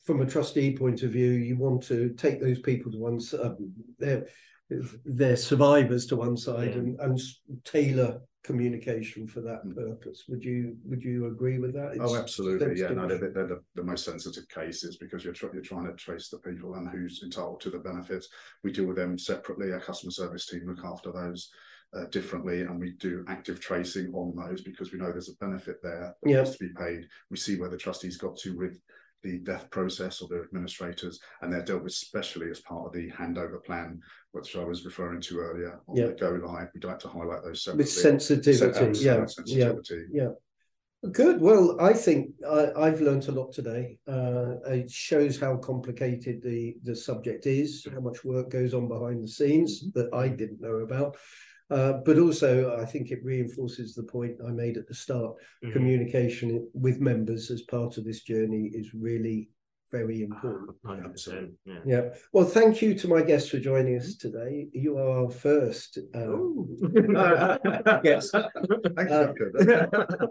from 0.04 0.20
a 0.20 0.26
trustee 0.26 0.76
point 0.76 1.02
of 1.02 1.10
view, 1.10 1.32
you 1.32 1.56
want 1.56 1.82
to 1.84 2.10
take 2.10 2.40
those 2.40 2.60
people 2.60 2.92
to 2.92 2.98
one 2.98 3.18
side, 3.18 3.56
they're, 4.70 4.82
they're 5.04 5.36
survivors 5.36 6.06
to 6.06 6.16
one 6.16 6.36
side 6.36 6.74
and, 6.74 6.98
and 7.00 7.20
tailor 7.64 8.20
communication 8.42 9.26
for 9.26 9.42
that 9.42 9.64
Mm. 9.66 9.74
purpose. 9.74 10.24
Would 10.28 10.42
you 10.42 10.76
would 10.86 11.02
you 11.02 11.26
agree 11.26 11.58
with 11.58 11.74
that? 11.74 11.98
Oh, 12.00 12.16
absolutely. 12.16 12.80
Yeah, 12.80 12.88
no, 12.92 13.06
they're, 13.06 13.30
they're 13.30 13.46
the, 13.46 13.60
the 13.74 13.82
most 13.82 14.04
sensitive 14.04 14.48
cases 14.48 14.96
because 14.96 15.24
you're, 15.24 15.34
tr- 15.34 15.52
you're 15.52 15.62
trying 15.62 15.86
to 15.86 15.92
trace 15.92 16.28
the 16.30 16.38
people 16.38 16.74
and 16.74 16.88
who's 16.88 17.22
entitled 17.22 17.60
to 17.62 17.70
the 17.70 17.78
benefits. 17.78 18.28
We 18.64 18.72
deal 18.72 18.86
with 18.86 18.96
them 18.96 19.18
separately. 19.18 19.72
Our 19.72 19.80
customer 19.80 20.12
service 20.12 20.46
team 20.46 20.62
look 20.66 20.84
after 20.84 21.12
those 21.12 21.50
uh, 21.94 22.06
differently, 22.06 22.62
and 22.62 22.80
we 22.80 22.92
do 22.92 23.24
active 23.28 23.60
tracing 23.60 24.14
on 24.14 24.34
those 24.34 24.62
because 24.62 24.90
we 24.92 24.98
know 24.98 25.10
there's 25.10 25.28
a 25.28 25.44
benefit 25.44 25.76
there 25.82 26.14
that 26.22 26.30
Yeah. 26.30 26.38
needs 26.38 26.56
to 26.56 26.66
be 26.68 26.72
paid. 26.74 27.06
We 27.30 27.36
see 27.36 27.60
where 27.60 27.68
the 27.68 27.76
trustees 27.76 28.16
got 28.16 28.36
to 28.38 28.56
with 28.56 28.80
the 29.22 29.38
death 29.38 29.70
process 29.70 30.20
or 30.20 30.28
their 30.28 30.44
administrators, 30.44 31.20
and 31.42 31.52
they're 31.52 31.64
dealt 31.64 31.82
with 31.84 31.92
specially 31.92 32.50
as 32.50 32.60
part 32.60 32.86
of 32.86 32.92
the 32.92 33.10
handover 33.10 33.62
plan, 33.64 34.00
which 34.32 34.56
I 34.56 34.64
was 34.64 34.84
referring 34.84 35.20
to 35.22 35.38
earlier 35.40 35.80
on 35.86 35.96
Yeah. 35.96 36.06
the 36.06 36.12
go 36.14 36.30
live. 36.30 36.68
We'd 36.74 36.84
like 36.84 36.98
to 37.00 37.08
highlight 37.08 37.42
those 37.42 37.64
separately. 37.64 37.84
with 37.84 37.90
sensitivity. 37.92 38.94
Se- 38.94 39.04
yeah, 39.04 39.16
absolute 39.16 39.48
yeah. 39.48 39.64
sensitivity. 39.66 40.36
Good. 41.12 41.40
Well, 41.40 41.80
I 41.80 41.94
think 41.94 42.30
I, 42.46 42.72
I've 42.76 43.00
learned 43.00 43.26
a 43.28 43.32
lot 43.32 43.52
today. 43.52 43.98
Uh, 44.06 44.56
it 44.66 44.90
shows 44.90 45.40
how 45.40 45.56
complicated 45.56 46.42
the 46.42 46.76
the 46.82 46.94
subject 46.94 47.46
is, 47.46 47.86
how 47.90 48.00
much 48.00 48.22
work 48.22 48.50
goes 48.50 48.74
on 48.74 48.86
behind 48.86 49.22
the 49.24 49.28
scenes 49.28 49.90
that 49.92 50.12
I 50.12 50.28
didn't 50.28 50.60
know 50.60 50.76
about. 50.80 51.16
Uh, 51.70 51.94
but 52.04 52.18
also, 52.18 52.76
I 52.80 52.84
think 52.84 53.10
it 53.10 53.24
reinforces 53.24 53.94
the 53.94 54.02
point 54.02 54.36
I 54.46 54.50
made 54.50 54.76
at 54.76 54.86
the 54.88 54.94
start. 54.94 55.36
Mhm. 55.64 55.72
Communication 55.72 56.68
with 56.74 57.00
members 57.00 57.50
as 57.50 57.62
part 57.62 57.96
of 57.98 58.04
this 58.04 58.22
journey 58.22 58.70
is 58.74 58.94
really 58.94 59.50
very 59.90 60.22
important. 60.22 60.70
Hundred 60.84 61.10
percent. 61.10 61.50
Yeah. 61.64 61.80
Yeah. 61.84 62.08
Well, 62.32 62.44
thank 62.44 62.80
you 62.80 62.94
to 62.94 63.08
my 63.08 63.22
guests 63.22 63.48
for 63.50 63.58
joining 63.58 63.96
us 63.98 64.16
today. 64.16 64.68
You 64.72 64.98
are 64.98 65.24
our 65.24 65.30
first. 65.30 65.98
Uh, 66.14 67.58
yes. 68.04 68.30
Thank 68.30 69.10
you, 69.10 69.52
Uh, 69.58 69.88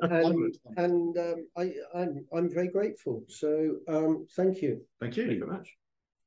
and 0.10 0.58
and 0.78 1.18
um, 1.18 1.48
I, 1.58 1.74
I'm 1.94 2.26
I'm 2.34 2.50
very 2.50 2.70
grateful. 2.70 3.24
So 3.28 3.78
um, 3.88 4.28
thank 4.36 4.62
you. 4.62 4.82
Thank 5.00 5.18
you. 5.18 5.24
Thank 5.24 5.34
you 5.34 5.40
you. 5.40 5.46
very 5.46 5.52
much. 5.58 5.70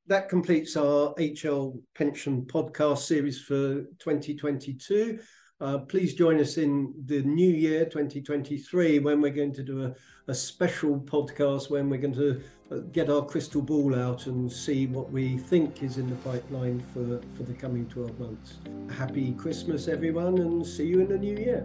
That 0.08 0.28
completes 0.28 0.76
our 0.76 1.14
HL 1.14 1.80
Pension 1.94 2.42
podcast 2.42 2.98
series 2.98 3.40
for 3.40 3.82
2022. 4.00 5.20
Uh, 5.60 5.78
please 5.78 6.14
join 6.14 6.40
us 6.40 6.58
in 6.58 6.92
the 7.06 7.22
new 7.22 7.48
year 7.48 7.84
2023 7.84 8.98
when 8.98 9.20
we're 9.20 9.30
going 9.30 9.54
to 9.54 9.62
do 9.62 9.84
a, 9.84 9.94
a 10.26 10.34
special 10.34 10.98
podcast 10.98 11.70
when 11.70 11.88
we're 11.88 12.00
going 12.00 12.14
to 12.14 12.42
uh, 12.72 12.78
get 12.90 13.10
our 13.10 13.24
crystal 13.24 13.62
ball 13.62 13.94
out 13.94 14.26
and 14.26 14.50
see 14.50 14.88
what 14.88 15.12
we 15.12 15.38
think 15.38 15.84
is 15.84 15.98
in 15.98 16.10
the 16.10 16.16
pipeline 16.16 16.80
for, 16.92 17.20
for 17.36 17.44
the 17.44 17.54
coming 17.54 17.88
12 17.88 18.18
months. 18.18 18.58
Happy 18.90 19.34
Christmas, 19.34 19.86
everyone, 19.86 20.38
and 20.38 20.66
see 20.66 20.86
you 20.86 20.98
in 20.98 21.08
the 21.08 21.18
new 21.18 21.36
year. 21.36 21.64